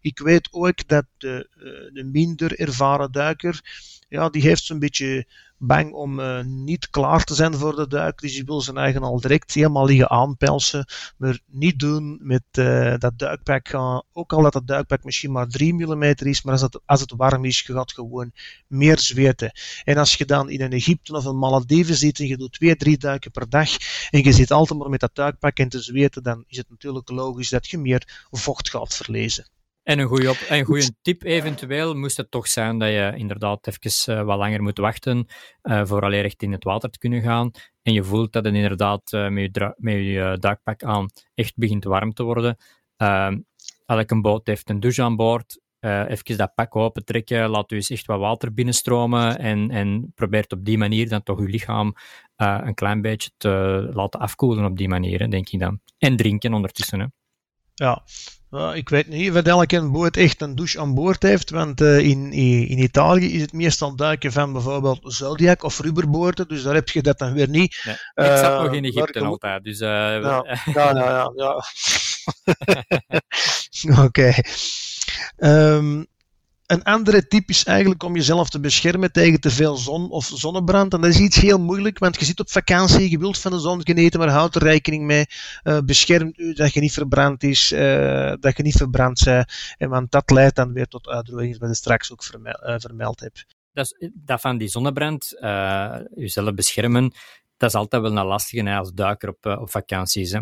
Ik 0.00 0.18
weet 0.18 0.48
ook 0.50 0.88
dat 0.88 1.04
de, 1.18 1.48
eh, 1.56 1.94
de 1.94 2.04
minder 2.04 2.58
ervaren 2.58 3.12
duiker, 3.12 3.60
ja, 4.10 4.28
die 4.28 4.42
heeft 4.42 4.64
zo'n 4.64 4.78
beetje 4.78 5.26
bang 5.58 5.92
om 5.92 6.20
uh, 6.20 6.40
niet 6.44 6.90
klaar 6.90 7.24
te 7.24 7.34
zijn 7.34 7.54
voor 7.54 7.76
de 7.76 7.88
duik. 7.88 8.20
Dus 8.20 8.32
die 8.32 8.44
wil 8.44 8.60
zijn 8.60 8.76
eigen 8.76 9.02
al 9.02 9.20
direct 9.20 9.54
helemaal 9.54 9.84
liggen 9.84 10.10
aanpelsen. 10.10 10.86
Maar 11.16 11.38
niet 11.46 11.78
doen 11.78 12.18
met 12.22 12.42
uh, 12.58 12.94
dat 12.98 13.18
duikpak. 13.18 13.74
Ook 14.12 14.32
al 14.32 14.42
dat 14.42 14.54
het 14.54 14.66
duikpak 14.66 15.04
misschien 15.04 15.32
maar 15.32 15.48
3 15.48 15.74
mm 15.74 16.02
is, 16.02 16.42
maar 16.42 16.52
als 16.52 16.62
het, 16.62 16.80
als 16.84 17.00
het 17.00 17.12
warm 17.16 17.44
is, 17.44 17.60
je 17.66 17.72
gaat 17.72 17.92
gewoon 17.92 18.32
meer 18.66 18.98
zweten. 18.98 19.52
En 19.84 19.96
als 19.96 20.14
je 20.14 20.24
dan 20.24 20.50
in 20.50 20.60
een 20.60 20.72
Egypte 20.72 21.16
of 21.16 21.24
een 21.24 21.38
Malediven 21.38 21.94
zit 21.94 22.18
en 22.18 22.26
je 22.26 22.36
doet 22.36 22.52
2, 22.52 22.76
3 22.76 22.98
duiken 22.98 23.30
per 23.30 23.48
dag 23.48 23.70
en 24.10 24.22
je 24.22 24.32
zit 24.32 24.50
altijd 24.50 24.78
maar 24.78 24.90
met 24.90 25.00
dat 25.00 25.14
duikpak 25.14 25.58
en 25.58 25.68
te 25.68 25.80
zweten, 25.80 26.22
dan 26.22 26.44
is 26.46 26.56
het 26.56 26.70
natuurlijk 26.70 27.10
logisch 27.10 27.48
dat 27.48 27.68
je 27.68 27.78
meer 27.78 28.26
vocht 28.30 28.70
gaat 28.70 28.94
verlezen. 28.94 29.46
En 29.82 29.98
een 29.98 30.06
goede, 30.06 30.34
een 30.48 30.64
goede 30.64 30.92
tip 31.02 31.22
eventueel 31.22 31.94
moest 31.94 32.16
het 32.16 32.30
toch 32.30 32.48
zijn 32.48 32.78
dat 32.78 32.88
je 32.88 33.12
inderdaad 33.16 33.66
even 33.66 34.14
uh, 34.14 34.22
wat 34.24 34.38
langer 34.38 34.62
moet 34.62 34.78
wachten 34.78 35.26
uh, 35.62 35.84
voor 35.84 36.02
alleen 36.02 36.24
echt 36.24 36.42
in 36.42 36.52
het 36.52 36.64
water 36.64 36.90
te 36.90 36.98
kunnen 36.98 37.22
gaan. 37.22 37.50
En 37.82 37.92
je 37.92 38.04
voelt 38.04 38.32
dat 38.32 38.44
het 38.44 38.54
inderdaad 38.54 39.12
uh, 39.12 39.28
met 39.28 39.54
je, 39.54 39.74
met 39.76 39.94
je 39.94 40.36
duikpak 40.40 40.82
aan 40.82 41.10
echt 41.34 41.56
begint 41.56 41.84
warm 41.84 42.12
te 42.12 42.22
worden. 42.22 42.56
Ehm, 42.96 43.38
elke 43.86 44.20
boot 44.20 44.46
heeft 44.46 44.70
een 44.70 44.80
douche 44.80 45.02
aan 45.02 45.16
boord. 45.16 45.60
even 45.80 46.36
dat 46.36 46.54
pak 46.54 46.76
open 46.76 47.04
trekken, 47.04 47.48
laat 47.48 47.72
u 47.72 47.76
eens 47.76 47.90
echt 47.90 48.06
wat 48.06 48.18
water 48.18 48.54
binnenstromen 48.54 49.38
en, 49.38 49.70
en 49.70 50.12
probeert 50.14 50.52
op 50.52 50.64
die 50.64 50.78
manier 50.78 51.08
dan 51.08 51.22
toch 51.22 51.38
uw 51.38 51.46
lichaam 51.46 51.94
een 52.36 52.74
klein 52.74 53.00
beetje 53.00 53.30
te 53.36 53.88
laten 53.92 54.20
afkoelen 54.20 54.64
op 54.64 54.76
die 54.76 54.88
manier, 54.88 55.30
denk 55.30 55.48
ik 55.48 55.60
dan. 55.60 55.80
En 55.98 56.16
drinken 56.16 56.54
ondertussen. 56.54 57.00
Hè. 57.00 57.06
Ja, 57.74 58.02
uh, 58.50 58.70
ik 58.74 58.88
weet 58.88 59.08
niet 59.08 59.30
of 59.30 59.42
elke 59.42 59.90
boot 59.90 60.16
echt 60.16 60.40
een 60.40 60.54
douche 60.54 60.80
aan 60.80 60.94
boord 60.94 61.22
heeft, 61.22 61.50
want 61.50 61.80
uh, 61.80 61.98
in, 61.98 62.32
in 62.32 62.78
Italië 62.78 63.34
is 63.34 63.40
het 63.40 63.52
meestal 63.52 63.96
duiken 63.96 64.32
van 64.32 64.52
bijvoorbeeld 64.52 64.98
Zodiac 65.02 65.62
of 65.62 65.80
rubberboorten, 65.80 66.48
dus 66.48 66.62
daar 66.62 66.74
heb 66.74 66.88
je 66.88 67.02
dat 67.02 67.18
dan 67.18 67.32
weer 67.32 67.48
niet. 67.48 67.82
Nee, 67.84 68.30
ik 68.30 68.36
zat 68.36 68.62
nog 68.62 68.72
in 68.72 68.84
Egypte 68.84 69.20
altijd, 69.20 69.64
dus... 69.64 69.78
ja, 69.88 70.12
ja, 70.14 71.32
ja. 71.36 71.64
ja, 73.70 74.04
Oké. 74.04 74.04
Okay. 74.04 74.44
Um, 75.36 76.06
een 76.70 76.82
andere 76.82 77.26
tip 77.26 77.48
is 77.48 77.64
eigenlijk 77.64 78.02
om 78.02 78.14
jezelf 78.14 78.50
te 78.50 78.60
beschermen 78.60 79.12
tegen 79.12 79.40
te 79.40 79.50
veel 79.50 79.76
zon 79.76 80.10
of 80.10 80.30
zonnebrand. 80.34 80.92
En 80.92 81.00
dat 81.00 81.10
is 81.10 81.18
iets 81.18 81.36
heel 81.36 81.58
moeilijk, 81.58 81.98
want 81.98 82.18
je 82.18 82.24
zit 82.24 82.40
op 82.40 82.50
vakantie, 82.50 83.10
je 83.10 83.18
wilt 83.18 83.38
van 83.38 83.50
de 83.50 83.58
zon 83.58 83.84
genieten, 83.84 84.20
maar 84.20 84.28
houd 84.28 84.54
er 84.54 84.62
rekening 84.62 85.04
mee. 85.04 85.24
Uh, 85.64 85.78
bescherm 85.84 86.32
u 86.36 86.52
dat 86.52 86.72
je 86.72 86.80
niet 86.80 86.92
verbrand 86.92 87.42
is, 87.42 87.72
uh, 87.72 88.32
dat 88.40 88.56
je 88.56 88.62
niet 88.62 88.76
verbrand 88.76 89.24
bent. 89.24 89.52
En 89.78 89.88
want 89.88 90.10
dat 90.10 90.30
leidt 90.30 90.56
dan 90.56 90.72
weer 90.72 90.86
tot 90.86 91.08
uitdroging, 91.08 91.58
wat 91.58 91.68
ik 91.68 91.74
straks 91.74 92.12
ook 92.12 92.24
vermeld, 92.24 92.82
vermeld 92.82 93.20
heb. 93.20 93.32
Dat, 93.72 93.96
is, 93.98 94.10
dat 94.14 94.40
van 94.40 94.58
die 94.58 94.68
zonnebrand, 94.68 95.36
jezelf 96.14 96.54
beschermen, 96.54 97.12
dat 97.56 97.68
is 97.68 97.74
altijd 97.74 98.02
wel 98.02 98.16
een 98.16 98.26
lastige 98.26 98.70
als 98.70 98.92
duiker 98.92 99.28
op, 99.28 99.46
op 99.46 99.70
vakanties. 99.70 100.36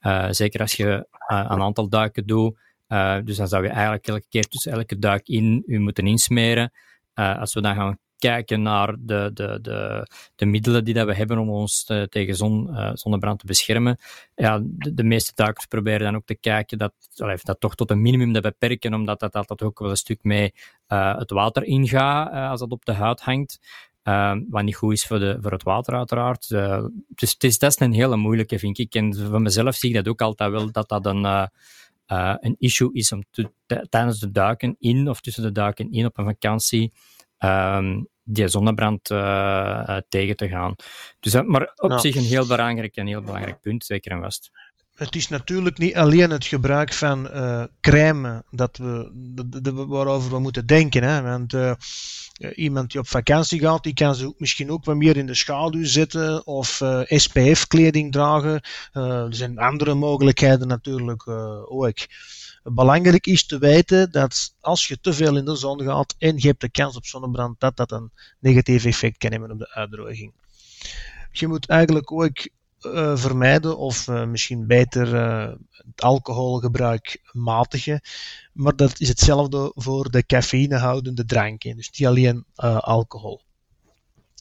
Hè. 0.00 0.32
zeker 0.32 0.60
als 0.60 0.72
je 0.72 1.06
een 1.26 1.62
aantal 1.62 1.88
duiken 1.88 2.26
doet 2.26 2.62
uh, 2.94 3.16
dus 3.24 3.36
dan 3.36 3.48
zou 3.48 3.62
je 3.62 3.68
eigenlijk 3.68 4.06
elke 4.06 4.26
keer 4.28 4.44
tussen 4.44 4.72
elke 4.72 4.98
duik 4.98 5.28
in 5.28 5.62
u 5.66 5.78
moeten 5.78 6.06
insmeren. 6.06 6.72
Uh, 7.14 7.38
als 7.38 7.54
we 7.54 7.60
dan 7.60 7.74
gaan 7.74 7.98
kijken 8.18 8.62
naar 8.62 8.96
de, 8.98 9.30
de, 9.34 9.58
de, 9.62 10.08
de 10.34 10.46
middelen 10.46 10.84
die 10.84 10.94
dat 10.94 11.06
we 11.06 11.14
hebben 11.14 11.38
om 11.38 11.50
ons 11.50 11.84
te, 11.84 12.06
tegen 12.10 12.36
zon, 12.36 12.76
zonnebrand 12.92 13.38
te 13.38 13.46
beschermen, 13.46 13.98
ja, 14.34 14.60
de, 14.64 15.04
meeste 15.04 15.32
duikers 15.34 15.66
proberen 15.66 16.00
dan 16.00 16.16
ook 16.16 16.26
te 16.26 16.34
kijken 16.34 16.78
dat, 16.78 16.92
allee, 17.16 17.36
dat 17.42 17.60
toch 17.60 17.74
tot 17.74 17.90
een 17.90 18.02
minimum 18.02 18.32
te 18.32 18.40
beperken, 18.40 18.94
omdat 18.94 19.20
dat 19.20 19.34
altijd 19.34 19.62
ook 19.62 19.78
wel 19.78 19.90
een 19.90 19.96
stuk 19.96 20.22
mee 20.22 20.54
het 20.86 21.30
water 21.30 21.64
ingaat 21.64 22.50
als 22.50 22.60
dat 22.60 22.70
op 22.70 22.84
de 22.84 22.92
huid 22.92 23.20
hangt. 23.20 23.58
Uh, 24.04 24.34
wat 24.48 24.62
niet 24.62 24.76
goed 24.76 24.92
is 24.92 25.06
voor, 25.06 25.18
de, 25.18 25.38
voor 25.40 25.52
het 25.52 25.62
water, 25.62 25.94
uiteraard. 25.94 26.48
Dus 27.08 27.32
het 27.32 27.44
is, 27.44 27.58
dat 27.58 27.70
is 27.70 27.80
een 27.80 27.92
hele 27.92 28.16
moeilijke, 28.16 28.58
vind 28.58 28.78
ik. 28.78 28.94
En 28.94 29.14
van 29.14 29.42
mezelf 29.42 29.74
zie 29.74 29.88
ik 29.88 29.94
dat 29.94 30.08
ook 30.08 30.20
altijd 30.20 30.50
wel, 30.50 30.72
dat 30.72 30.88
dat 30.88 31.06
een, 31.06 31.50
uh, 32.08 32.34
een 32.40 32.56
issue 32.58 32.92
is 32.92 33.12
om 33.12 33.24
te, 33.30 33.50
tijdens 33.88 34.18
de 34.18 34.30
duiken 34.30 34.76
in 34.78 35.08
of 35.08 35.20
tussen 35.20 35.42
de 35.42 35.52
duiken 35.52 35.92
in 35.92 36.06
op 36.06 36.18
een 36.18 36.24
vakantie 36.24 36.92
um, 37.38 38.08
die 38.22 38.48
zonnebrand 38.48 39.10
uh, 39.10 39.96
tegen 40.08 40.36
te 40.36 40.48
gaan. 40.48 40.74
Dus, 41.20 41.42
maar 41.42 41.72
op 41.76 41.88
nou. 41.88 42.00
zich 42.00 42.16
een 42.16 42.22
heel 42.22 42.46
belangrijk, 42.46 42.96
een 42.96 43.06
heel 43.06 43.22
belangrijk 43.22 43.60
punt, 43.60 43.84
zeker 43.84 44.12
en 44.12 44.20
vast 44.20 44.50
het 44.94 45.14
is 45.14 45.28
natuurlijk 45.28 45.78
niet 45.78 45.94
alleen 45.94 46.30
het 46.30 46.44
gebruik 46.44 46.92
van 46.92 47.26
uh, 47.26 47.64
crème 47.80 48.44
dat 48.50 48.76
we, 48.76 49.10
de, 49.14 49.60
de, 49.60 49.72
waarover 49.72 50.30
we 50.30 50.38
moeten 50.38 50.66
denken. 50.66 51.02
Hè? 51.02 51.22
Want 51.22 51.52
uh, 51.52 51.72
iemand 52.54 52.90
die 52.90 53.00
op 53.00 53.08
vakantie 53.08 53.60
gaat, 53.60 53.82
die 53.82 53.94
kan 53.94 54.14
ze 54.14 54.34
misschien 54.38 54.70
ook 54.70 54.84
wat 54.84 54.96
meer 54.96 55.16
in 55.16 55.26
de 55.26 55.34
schaduw 55.34 55.84
zitten 55.84 56.46
of 56.46 56.80
uh, 56.80 57.00
SPF-kleding 57.06 58.12
dragen. 58.12 58.60
er 58.92 59.34
zijn 59.34 59.58
andere 59.58 59.94
mogelijkheden 59.94 60.68
natuurlijk 60.68 61.28
ook. 61.68 61.98
Belangrijk 62.62 63.26
is 63.26 63.46
te 63.46 63.58
weten 63.58 64.10
dat 64.10 64.54
als 64.60 64.88
je 64.88 65.00
te 65.00 65.12
veel 65.12 65.36
in 65.36 65.44
de 65.44 65.56
zon 65.56 65.82
gaat 65.82 66.14
en 66.18 66.36
je 66.36 66.46
hebt 66.46 66.60
de 66.60 66.70
kans 66.70 66.96
op 66.96 67.06
zonnebrand, 67.06 67.60
dat 67.60 67.76
dat 67.76 67.92
een 67.92 68.10
negatief 68.40 68.84
effect 68.84 69.18
kan 69.18 69.30
hebben 69.30 69.50
op 69.50 69.58
de 69.58 69.74
uitdroging. 69.74 70.32
Je 71.32 71.48
moet 71.48 71.68
eigenlijk 71.68 72.12
ook 72.12 72.48
uh, 72.84 73.16
vermijden 73.16 73.78
of 73.78 74.08
uh, 74.08 74.24
misschien 74.24 74.66
beter 74.66 75.14
uh, 75.14 75.52
het 75.70 76.02
alcoholgebruik 76.02 77.20
matigen. 77.32 78.00
Maar 78.52 78.76
dat 78.76 79.00
is 79.00 79.08
hetzelfde 79.08 79.72
voor 79.74 80.10
de 80.10 80.26
cafeïnehoudende 80.26 81.24
dranken, 81.24 81.76
dus 81.76 81.90
niet 81.90 82.08
alleen 82.08 82.44
alcohol. 82.80 83.40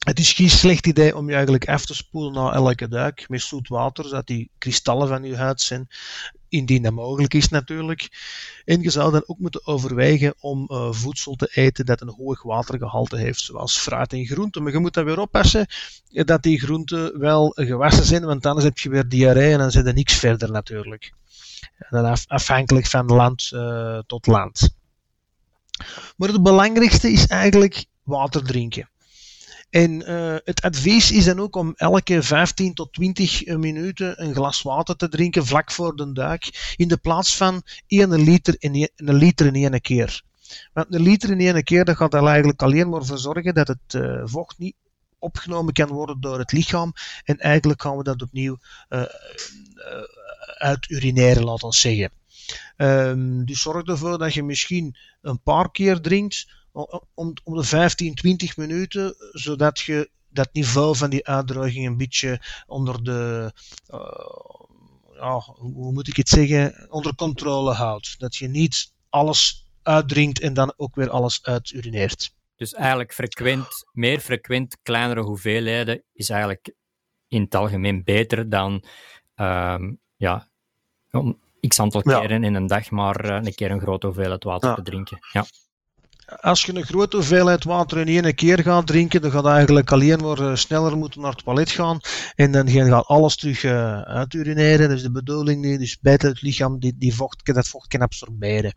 Het 0.04 0.20
is 0.20 0.34
geen 0.34 0.50
slecht 0.50 0.88
idee 0.88 1.18
om 1.18 1.28
je 1.28 1.34
eigenlijk 1.34 1.68
af 1.68 1.86
te 1.86 1.94
spoelen 1.94 2.34
na 2.34 2.54
elke 2.54 2.88
duik 2.88 3.30
met 3.30 3.42
zoet 3.42 3.68
water, 3.68 4.04
zodat 4.04 4.28
die 4.28 4.50
kristallen 4.58 5.08
van 5.08 5.24
je 5.24 5.36
huid 5.36 5.62
zijn, 5.62 5.88
indien 6.50 6.84
dat 6.84 6.94
mogelijk 6.94 7.34
is 7.34 7.50
natuurlijk. 7.50 8.10
En 8.66 8.82
je 8.82 8.90
zou 8.90 9.12
dan 9.12 9.24
ook 9.26 9.40
moeten 9.40 9.68
overwegen 9.68 10.34
om 10.40 10.70
uh, 10.72 10.92
voedsel 10.92 11.36
te 11.36 11.50
eten 11.52 11.86
dat 11.86 12.02
een 12.02 12.14
hoog 12.18 12.44
watergehalte 12.44 13.18
heeft, 13.18 13.40
zoals 13.40 13.78
fruit 13.78 14.14
en 14.14 14.26
groenten. 14.26 14.64
Maar 14.64 14.72
je 14.72 14.80
moet 14.80 14.94
dan 14.94 15.06
weer 15.06 15.20
oppassen 15.20 15.68
dat 16.10 16.44
die 16.44 16.60
groenten 16.60 17.20
wel 17.20 17.52
gewassen 17.56 18.06
zijn, 18.06 18.26
want 18.26 18.46
anders 18.46 18.66
heb 18.66 18.78
je 18.78 18.90
weer 18.90 19.08
diarree 19.08 19.52
en 19.52 19.60
dan 19.60 19.72
zit 19.72 19.86
er 19.86 19.94
niks 19.94 20.14
verder 20.14 20.52
natuurlijk. 20.52 21.14
En 21.78 22.18
afhankelijk 22.28 22.86
van 22.86 23.06
land 23.06 23.52
uh, 23.54 24.00
tot 24.00 24.28
land. 24.28 24.70
Maar 26.18 26.30
het 26.30 26.44
belangrijkste 26.44 27.12
is 27.12 27.28
eigenlijk 27.28 27.86
water 28.04 28.44
drinken. 28.44 28.92
En 29.74 30.10
uh, 30.12 30.36
het 30.44 30.62
advies 30.62 31.12
is 31.12 31.26
dan 31.26 31.40
ook 31.40 31.56
om 31.56 31.74
elke 31.76 32.24
15 32.24 32.74
tot 32.74 32.94
20 32.94 33.46
minuten 33.46 34.24
een 34.24 34.34
glas 34.34 34.62
water 34.62 34.96
te 34.96 35.10
drinken 35.10 35.46
vlak 35.46 35.72
voor 35.72 35.96
de 35.96 36.12
duik, 36.12 36.74
in 36.76 36.88
de 36.88 36.98
plaats 36.98 37.38
van 37.38 37.62
1 37.88 38.24
liter 38.24 38.56
in, 38.60 38.90
een 38.96 39.16
liter 39.16 39.46
in 39.46 39.56
één 39.56 39.82
keer. 39.82 40.22
Want 40.74 40.94
een 40.94 41.02
liter 41.02 41.30
in 41.32 41.40
één 41.40 41.64
keer 41.64 41.86
dat 41.86 41.96
gaat 41.96 42.14
er 42.14 42.26
eigenlijk 42.26 42.62
alleen 42.62 42.90
maar 42.90 43.06
voor 43.06 43.18
zorgen 43.18 43.54
dat 43.54 43.68
het 43.68 43.94
uh, 43.94 44.22
vocht 44.26 44.58
niet 44.58 44.76
opgenomen 45.20 45.74
kan 45.74 45.88
worden 45.88 46.22
door 46.22 46.40
het 46.40 46.52
lichaam. 46.52 46.94
En 47.24 47.38
eigenlijk 47.38 47.82
gaan 47.82 47.98
we 47.98 48.04
dat 48.04 48.22
opnieuw 48.22 48.58
uh, 48.90 49.04
urineren, 50.88 51.44
laten 51.44 51.68
we 51.68 51.76
zeggen. 51.76 52.12
Um, 52.78 53.46
dus 53.46 53.62
zorg 53.62 53.88
ervoor 53.88 54.18
dat 54.18 54.34
je 54.34 54.44
misschien 54.44 54.96
een 55.22 55.42
paar 55.42 55.72
keer 55.72 56.02
drinkt 56.02 56.48
om, 57.14 57.34
om 57.44 57.56
de 57.56 57.64
15, 57.64 58.16
20 58.16 58.58
minuten, 58.58 59.16
zodat 59.32 59.80
je 59.80 60.10
dat 60.30 60.50
niveau 60.54 60.96
van 60.96 61.10
die 61.10 61.28
uitdroging 61.28 61.88
een 61.88 61.98
beetje 61.98 62.42
onder 62.68 63.04
de, 63.04 63.52
uh, 63.94 65.16
ja, 65.16 65.40
hoe 65.40 65.92
moet 65.92 66.08
ik 66.08 66.16
het 66.16 66.30
zeggen, 66.30 66.88
onder 66.90 67.16
controle 67.16 67.74
houdt. 67.74 68.20
Dat 68.20 68.36
je 68.36 68.48
niet 68.48 68.94
alles 69.10 69.68
uitdrinkt 69.82 70.40
en 70.40 70.54
dan 70.54 70.74
ook 70.78 70.96
weer 70.96 71.10
alles 71.10 71.44
uiturineert. 71.44 72.34
Dus 72.56 72.74
eigenlijk 72.74 73.14
frequent, 73.14 73.68
meer 73.92 74.20
frequent, 74.20 74.78
kleinere 74.84 75.22
hoeveelheden 75.22 76.04
is 76.14 76.30
eigenlijk 76.30 76.74
in 77.28 77.42
het 77.42 77.56
algemeen 77.56 78.04
beter 78.04 78.50
dan 78.50 78.84
um, 79.36 80.00
ja, 80.16 80.50
om 81.12 81.40
x 81.68 81.80
aantal 81.80 82.02
keren 82.02 82.44
in 82.44 82.56
een 82.56 82.68
dag 82.68 82.90
maar 82.90 83.26
uh, 83.26 83.32
een 83.32 83.56
keer 83.56 83.72
een 83.72 83.80
grote 83.80 84.06
hoeveelheid 84.06 84.44
water 84.44 84.70
ja. 84.70 84.76
te 84.76 84.82
drinken. 84.82 85.18
Ja 85.32 85.46
als 86.26 86.66
je 86.66 86.76
een 86.76 86.86
grote 86.86 87.16
hoeveelheid 87.16 87.64
water 87.64 87.98
in 87.98 88.24
één 88.24 88.36
keer 88.36 88.60
gaat 88.60 88.88
drinken, 88.88 89.22
dan 89.22 89.32
gaat 89.32 89.46
eigenlijk 89.46 89.92
alleen 89.92 90.20
maar 90.20 90.40
uh, 90.40 90.56
sneller 90.56 90.98
moeten 90.98 91.22
naar 91.22 91.32
het 91.32 91.44
toilet 91.44 91.72
gaan. 91.72 92.00
En 92.36 92.52
dan 92.52 92.70
gaat 92.70 93.06
alles 93.06 93.36
terug 93.36 93.64
uh, 93.64 94.02
uiturineren. 94.02 94.88
Dat 94.88 94.98
is 94.98 95.04
de 95.04 95.12
bedoeling 95.12 95.62
niet. 95.66 95.80
Dus 95.80 96.00
buiten 96.00 96.30
het 96.30 96.42
lichaam 96.42 96.80
die, 96.80 96.96
die 96.98 97.16
vocht, 97.16 97.46
dat 97.46 97.68
vocht 97.68 97.88
kan 97.88 98.02
absorberen. 98.02 98.74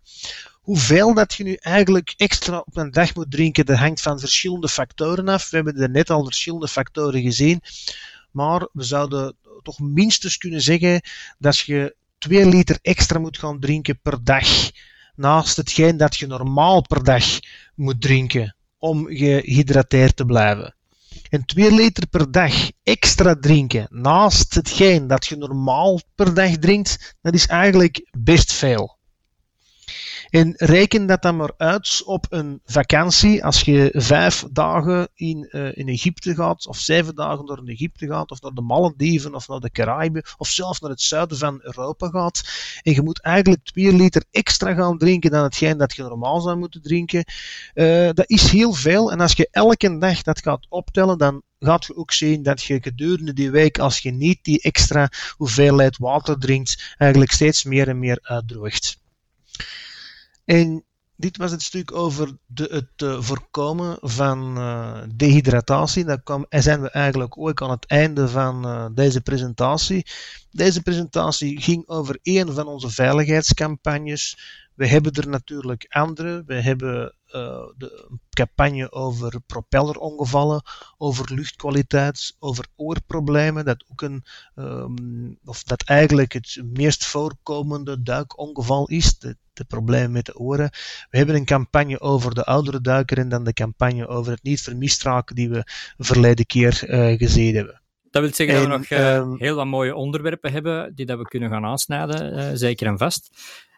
Hoeveel 0.53 1.15
dat 1.15 1.35
je 1.35 1.45
nu 1.45 1.55
eigenlijk 1.55 2.15
extra 2.17 2.59
op 2.59 2.77
een 2.77 2.91
dag 2.91 3.15
moet 3.15 3.31
drinken, 3.31 3.67
dat 3.67 3.79
hangt 3.79 4.01
van 4.01 4.21
verschillende 4.21 4.69
factoren 4.69 5.29
af. 5.29 5.51
We 5.51 5.57
hebben 5.57 5.77
er 5.77 5.91
net 5.91 6.11
al 6.11 6.25
verschillende 6.25 6.69
factoren 6.69 7.23
gezien. 7.23 7.61
Maar 8.31 8.69
we 8.73 8.83
zouden 8.83 9.37
toch 9.63 9.79
minstens 9.79 10.37
kunnen 10.37 10.61
zeggen 10.61 11.01
dat 11.39 11.59
je 11.59 11.97
2 12.19 12.47
liter 12.47 12.79
extra 12.83 13.19
moet 13.19 13.39
gaan 13.39 13.61
drinken 13.61 13.99
per 14.03 14.25
dag 14.25 14.71
naast 15.17 15.57
hetgeen 15.57 15.97
dat 15.97 16.17
je 16.17 16.27
normaal 16.27 16.83
per 16.83 17.05
dag 17.05 17.25
moet 17.75 18.01
drinken 18.01 18.57
om 18.79 19.07
gehydrateerd 19.07 20.17
te 20.17 20.25
blijven. 20.25 20.75
En 21.29 21.45
2 21.45 21.73
liter 21.73 22.07
per 22.07 22.31
dag 22.31 22.71
extra 22.83 23.37
drinken 23.41 23.87
naast 23.91 24.55
hetgeen 24.55 25.07
dat 25.07 25.27
je 25.27 25.37
normaal 25.37 26.01
per 26.15 26.35
dag 26.35 26.57
drinkt, 26.57 27.17
dat 27.21 27.35
is 27.35 27.47
eigenlijk 27.47 28.09
best 28.19 28.53
veel. 28.53 28.96
En 30.37 30.53
reken 30.57 31.07
dat 31.07 31.23
dan 31.23 31.37
maar 31.37 31.53
uit 31.57 32.03
op 32.05 32.27
een 32.29 32.61
vakantie. 32.65 33.45
Als 33.45 33.61
je 33.61 33.91
vijf 33.93 34.45
dagen 34.51 35.09
in, 35.15 35.49
uh, 35.51 35.77
in 35.77 35.89
Egypte 35.89 36.35
gaat, 36.35 36.67
of 36.67 36.79
zeven 36.79 37.15
dagen 37.15 37.45
naar 37.45 37.59
Egypte 37.65 38.07
gaat, 38.07 38.31
of 38.31 38.41
naar 38.41 38.53
de 38.53 38.61
Malediven, 38.61 39.35
of 39.35 39.49
naar 39.49 39.61
de 39.61 39.71
Caraïben, 39.71 40.25
of 40.37 40.49
zelfs 40.49 40.81
naar 40.81 40.91
het 40.91 41.01
zuiden 41.01 41.39
van 41.39 41.61
Europa 41.63 42.09
gaat. 42.09 42.43
En 42.83 42.93
je 42.93 43.03
moet 43.03 43.21
eigenlijk 43.21 43.65
2 43.65 43.93
liter 43.93 44.25
extra 44.31 44.75
gaan 44.75 44.99
drinken 44.99 45.31
dan 45.31 45.43
hetgeen 45.43 45.79
dat 45.79 45.95
je 45.95 46.03
normaal 46.03 46.41
zou 46.41 46.57
moeten 46.57 46.83
drinken. 46.83 47.25
Uh, 47.75 48.11
dat 48.13 48.31
is 48.31 48.51
heel 48.51 48.73
veel. 48.73 49.13
En 49.13 49.21
als 49.21 49.33
je 49.33 49.49
elke 49.51 49.99
dag 49.99 50.23
dat 50.23 50.43
gaat 50.43 50.67
optellen, 50.69 51.19
dan 51.19 51.43
gaat 51.59 51.85
je 51.85 51.97
ook 51.97 52.13
zien 52.13 52.43
dat 52.43 52.63
je 52.63 52.83
gedurende 52.83 53.33
die 53.33 53.51
week, 53.51 53.79
als 53.79 53.99
je 53.99 54.11
niet 54.11 54.39
die 54.45 54.61
extra 54.61 55.11
hoeveelheid 55.37 55.99
water 55.99 56.39
drinkt, 56.39 56.95
eigenlijk 56.99 57.33
steeds 57.33 57.65
meer 57.65 57.89
en 57.89 57.99
meer 57.99 58.19
uitdroogt. 58.23 59.05
En 60.47 60.85
dit 61.17 61.37
was 61.37 61.51
het 61.51 61.63
stuk 61.63 61.93
over 61.93 62.37
de, 62.47 62.69
het 62.71 63.03
uh, 63.03 63.23
voorkomen 63.23 63.99
van 64.01 64.59
uh, 64.59 65.03
dehydratatie. 65.15 66.05
Dan 66.05 66.23
kwam, 66.23 66.47
zijn 66.49 66.81
we 66.83 66.91
eigenlijk 66.91 67.39
ook 67.39 67.63
aan 67.63 67.71
het 67.71 67.87
einde 67.87 68.29
van 68.29 68.67
uh, 68.67 68.87
deze 68.95 69.21
presentatie. 69.21 70.07
Deze 70.51 70.83
presentatie 70.83 71.61
ging 71.61 71.89
over 71.89 72.19
een 72.23 72.53
van 72.53 72.67
onze 72.67 72.91
veiligheidscampagnes. 72.91 74.39
We 74.77 74.87
hebben 74.87 75.13
er 75.13 75.29
natuurlijk 75.29 75.87
andere. 75.89 76.43
We 76.47 76.55
hebben 76.55 77.15
uh, 77.35 77.67
de 77.77 78.19
campagne 78.31 78.93
over 78.93 79.41
propellerongevallen, 79.47 80.63
over 80.99 81.35
luchtkwaliteit, 81.35 82.37
over 82.39 82.67
oorproblemen, 82.77 83.65
dat 83.65 83.85
ook 83.91 84.01
een, 84.03 84.25
um, 84.55 85.39
of 85.45 85.63
dat 85.63 85.83
eigenlijk 85.83 86.33
het 86.33 86.63
meest 86.73 87.07
voorkomende 87.07 88.03
duikongeval 88.03 88.89
is, 88.89 89.19
de, 89.19 89.37
de 89.53 89.65
problemen 89.65 90.13
met 90.13 90.27
de 90.27 90.39
oren. 90.39 90.71
We 91.11 91.17
hebben 91.19 91.35
een 91.35 91.45
campagne 91.45 92.01
over 92.01 92.35
de 92.35 92.45
oudere 92.45 92.81
duiker 92.81 93.19
en 93.19 93.29
dan 93.29 93.45
de 93.45 93.53
campagne 93.53 94.07
over 94.07 94.33
het 94.33 94.43
niet 94.43 94.63
vermist 94.63 95.03
raken 95.03 95.35
die 95.35 95.49
we 95.49 95.63
verleden 95.99 96.47
keer 96.47 96.89
uh, 96.89 97.19
gezien 97.19 97.55
hebben. 97.55 97.83
Dat 98.11 98.23
wil 98.23 98.35
zeggen 98.35 98.57
en, 98.57 98.69
dat 98.69 98.89
we 98.89 98.97
nog 98.97 99.01
uh, 99.01 99.15
um, 99.15 99.35
heel 99.39 99.57
wat 99.57 99.67
mooie 99.67 99.95
onderwerpen 99.95 100.53
hebben 100.53 100.95
die 100.95 101.07
dat 101.07 101.19
we 101.19 101.25
kunnen 101.25 101.51
gaan 101.51 101.65
aansnijden, 101.65 102.59
zeker 102.59 102.87
en 102.87 102.99
vast. 102.99 103.31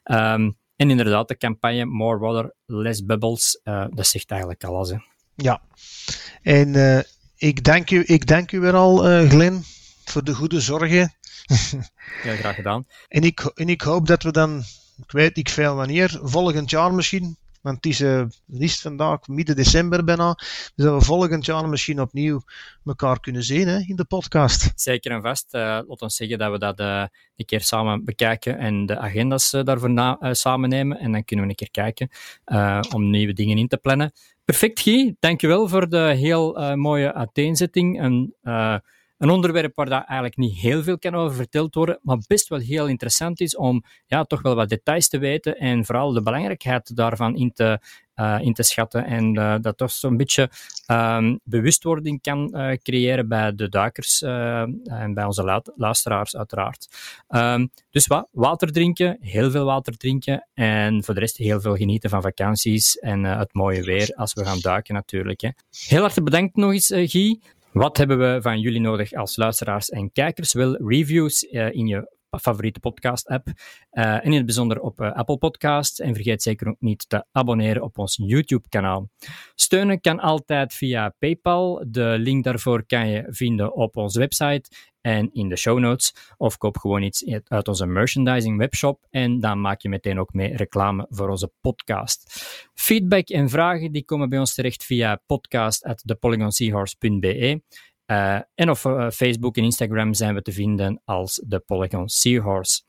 Um, 0.04 0.56
en 0.78 0.90
inderdaad, 0.90 1.28
de 1.28 1.36
campagne 1.36 1.84
More 1.84 2.18
Water, 2.18 2.54
Less 2.66 3.04
Bubbles, 3.04 3.60
uh, 3.64 3.84
dat 3.90 4.06
zegt 4.06 4.30
eigenlijk 4.30 4.64
alles. 4.64 4.90
Hè. 4.90 4.96
Ja, 5.34 5.60
en 6.42 6.68
uh, 6.68 6.98
ik, 7.36 7.64
dank 7.64 7.90
u, 7.90 8.02
ik 8.06 8.26
dank 8.26 8.52
u 8.52 8.60
weer 8.60 8.74
al, 8.74 9.10
uh, 9.10 9.30
Glenn, 9.30 9.64
voor 10.04 10.24
de 10.24 10.34
goede 10.34 10.60
zorgen. 10.60 11.14
Heel 12.22 12.36
graag 12.36 12.54
gedaan. 12.54 12.86
en, 13.08 13.22
ik, 13.22 13.40
en 13.40 13.68
ik 13.68 13.80
hoop 13.80 14.06
dat 14.06 14.22
we 14.22 14.32
dan, 14.32 14.58
ik 15.02 15.10
weet 15.10 15.36
niet 15.36 15.50
veel 15.50 15.74
wanneer, 15.74 16.20
volgend 16.22 16.70
jaar 16.70 16.94
misschien, 16.94 17.36
want 17.68 17.84
het 17.84 17.92
is, 17.92 17.98
het 17.98 18.62
is 18.62 18.80
vandaag 18.80 19.26
midden 19.26 19.56
december 19.56 20.04
bijna. 20.04 20.34
Dus 20.74 20.84
dat 20.84 20.98
we 20.98 21.04
volgend 21.04 21.44
jaar 21.44 21.68
misschien 21.68 22.00
opnieuw 22.00 22.40
elkaar 22.84 23.20
kunnen 23.20 23.42
zien 23.42 23.68
hè, 23.68 23.78
in 23.78 23.96
de 23.96 24.04
podcast. 24.04 24.72
Zeker 24.74 25.10
en 25.12 25.22
vast. 25.22 25.54
Uh, 25.54 25.60
laat 25.60 26.02
ons 26.02 26.16
zeggen 26.16 26.38
dat 26.38 26.50
we 26.50 26.58
dat 26.58 26.80
uh, 26.80 27.04
een 27.36 27.44
keer 27.44 27.60
samen 27.60 28.04
bekijken 28.04 28.58
en 28.58 28.86
de 28.86 28.98
agendas 28.98 29.50
daarvoor 29.50 30.16
samen 30.32 30.68
nemen. 30.68 30.98
En 30.98 31.12
dan 31.12 31.24
kunnen 31.24 31.44
we 31.44 31.50
een 31.50 31.56
keer 31.56 31.70
kijken 31.70 32.08
om 32.94 33.10
nieuwe 33.10 33.32
dingen 33.32 33.58
in 33.58 33.68
te 33.68 33.76
plannen. 33.76 34.12
Perfect, 34.44 34.80
Guy. 34.80 35.16
Dankjewel 35.20 35.68
voor 35.68 35.88
de 35.88 36.14
heel 36.16 36.76
mooie 36.76 37.14
uiteenzetting. 37.14 38.00
En, 38.00 38.34
een 39.18 39.30
onderwerp 39.30 39.76
waar 39.76 39.88
daar 39.88 40.04
eigenlijk 40.04 40.36
niet 40.36 40.58
heel 40.58 40.82
veel 40.82 40.98
kan 40.98 41.14
over 41.14 41.36
verteld 41.36 41.74
worden, 41.74 41.98
maar 42.02 42.18
best 42.26 42.48
wel 42.48 42.58
heel 42.58 42.86
interessant 42.86 43.40
is 43.40 43.56
om 43.56 43.84
ja, 44.06 44.24
toch 44.24 44.42
wel 44.42 44.54
wat 44.54 44.68
details 44.68 45.08
te 45.08 45.18
weten 45.18 45.56
en 45.56 45.84
vooral 45.84 46.12
de 46.12 46.22
belangrijkheid 46.22 46.96
daarvan 46.96 47.36
in 47.36 47.52
te, 47.52 47.80
uh, 48.16 48.38
in 48.40 48.52
te 48.52 48.62
schatten. 48.62 49.04
En 49.04 49.34
uh, 49.38 49.54
dat 49.60 49.76
toch 49.76 49.90
zo'n 49.90 50.16
beetje 50.16 50.50
um, 50.86 51.40
bewustwording 51.44 52.22
kan 52.22 52.50
uh, 52.52 52.72
creëren 52.82 53.28
bij 53.28 53.54
de 53.54 53.68
duikers 53.68 54.22
en 54.22 55.14
bij 55.14 55.24
onze 55.24 55.62
luisteraars 55.76 56.36
uiteraard. 56.36 56.88
Um, 57.28 57.70
dus 57.90 58.06
wat? 58.06 58.28
Water 58.32 58.72
drinken, 58.72 59.18
heel 59.20 59.50
veel 59.50 59.64
water 59.64 59.96
drinken 59.96 60.48
en 60.54 61.04
voor 61.04 61.14
de 61.14 61.20
rest 61.20 61.36
heel 61.36 61.60
veel 61.60 61.76
genieten 61.76 62.10
van 62.10 62.22
vakanties 62.22 62.98
en 62.98 63.24
het 63.24 63.54
mooie 63.54 63.82
weer 63.82 64.12
als 64.16 64.32
we 64.32 64.44
gaan 64.44 64.60
duiken 64.60 64.94
natuurlijk. 64.94 65.40
Hè. 65.40 65.48
Heel 65.88 66.00
hartelijk 66.00 66.30
bedankt 66.30 66.56
nog 66.56 66.72
eens, 66.72 66.92
Guy. 66.94 67.40
Wat 67.72 67.96
hebben 67.96 68.18
we 68.18 68.42
van 68.42 68.60
jullie 68.60 68.80
nodig 68.80 69.12
als 69.12 69.36
luisteraars 69.36 69.88
en 69.88 70.12
kijkers? 70.12 70.52
Wel 70.52 70.76
reviews 70.76 71.42
uh, 71.42 71.72
in 71.72 71.86
je 71.86 72.16
favoriete 72.40 72.80
podcast-app. 72.80 73.48
Uh, 73.92 74.04
en 74.14 74.22
in 74.22 74.32
het 74.32 74.44
bijzonder 74.44 74.80
op 74.80 75.00
uh, 75.00 75.12
Apple 75.12 75.38
Podcasts. 75.38 76.00
En 76.00 76.14
vergeet 76.14 76.42
zeker 76.42 76.68
ook 76.68 76.80
niet 76.80 77.08
te 77.08 77.24
abonneren 77.32 77.82
op 77.82 77.98
ons 77.98 78.16
YouTube-kanaal. 78.22 79.08
Steunen 79.54 80.00
kan 80.00 80.20
altijd 80.20 80.74
via 80.74 81.14
PayPal. 81.18 81.84
De 81.88 82.14
link 82.18 82.44
daarvoor 82.44 82.86
kan 82.86 83.08
je 83.08 83.24
vinden 83.28 83.74
op 83.74 83.96
onze 83.96 84.18
website 84.18 84.68
en 85.00 85.30
in 85.32 85.48
de 85.48 85.56
show 85.56 85.78
notes. 85.78 86.14
Of 86.36 86.58
koop 86.58 86.76
gewoon 86.76 87.02
iets 87.02 87.24
uit 87.44 87.68
onze 87.68 87.86
merchandising 87.86 88.58
webshop 88.58 89.06
en 89.10 89.40
dan 89.40 89.60
maak 89.60 89.80
je 89.80 89.88
meteen 89.88 90.18
ook 90.18 90.32
mee 90.32 90.56
reclame 90.56 91.06
voor 91.10 91.28
onze 91.28 91.52
podcast. 91.60 92.46
Feedback 92.74 93.28
en 93.28 93.48
vragen 93.48 93.92
die 93.92 94.04
komen 94.04 94.28
bij 94.28 94.38
ons 94.38 94.54
terecht 94.54 94.84
via 94.84 95.22
podcast@thepolygonseahorse.be. 95.26 97.62
Uh, 98.10 98.40
en 98.54 98.70
op 98.70 98.76
Facebook 99.14 99.56
en 99.56 99.64
Instagram 99.64 100.14
zijn 100.14 100.34
we 100.34 100.42
te 100.42 100.52
vinden 100.52 101.00
als 101.04 101.44
The 101.48 101.58
Polygon 101.58 102.08
Seahorse. 102.08 102.82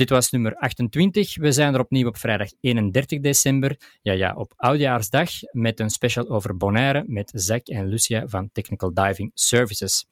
Dit 0.00 0.10
was 0.10 0.30
nummer 0.30 0.56
28. 0.56 1.36
We 1.36 1.52
zijn 1.52 1.74
er 1.74 1.80
opnieuw 1.80 2.06
op 2.08 2.16
vrijdag 2.16 2.48
31 2.60 3.20
december. 3.20 3.98
Ja, 4.02 4.12
ja, 4.12 4.34
op 4.34 4.52
Oudjaarsdag 4.56 5.30
met 5.50 5.80
een 5.80 5.90
special 5.90 6.28
over 6.28 6.56
Bonaire 6.56 7.04
met 7.06 7.32
Zack 7.34 7.66
en 7.66 7.86
Lucia 7.86 8.28
van 8.28 8.50
Technical 8.52 8.94
Diving 8.94 9.30
Services. 9.34 10.06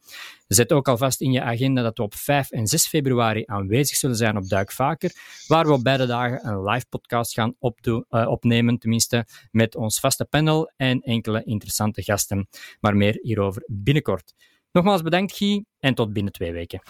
Zet 0.47 0.73
ook 0.73 0.89
alvast 0.89 1.21
in 1.21 1.33
je 1.33 1.43
agenda 1.43 1.83
dat 1.83 1.99
we 1.99 2.03
op 2.03 2.15
5 2.15 2.51
en 2.51 2.67
6 2.67 2.87
februari 2.87 3.43
aanwezig 3.47 3.97
zullen 3.97 4.17
zijn 4.17 4.37
op 4.37 4.49
Duik 4.49 4.73
Vaker, 4.73 5.13
waar 5.47 5.67
we 5.67 5.73
op 5.73 5.83
beide 5.83 6.07
dagen 6.07 6.47
een 6.47 6.65
live 6.65 6.87
podcast 6.89 7.33
gaan 7.33 7.55
opdoen, 7.59 8.05
uh, 8.11 8.29
opnemen, 8.29 8.79
tenminste 8.79 9.27
met 9.51 9.77
ons 9.77 10.01
vaste 10.01 10.25
panel 10.25 10.73
en 10.77 11.01
enkele 11.01 11.45
interessante 11.45 12.03
gasten. 12.03 12.49
Maar 12.81 12.97
meer 12.97 13.19
hierover 13.23 13.63
binnenkort. 13.67 14.35
Nogmaals 14.73 15.03
bedankt, 15.03 15.37
Guy, 15.37 15.65
en 15.79 15.95
tot 15.95 16.13
binnen 16.13 16.33
twee 16.33 16.53
weken. 16.53 16.83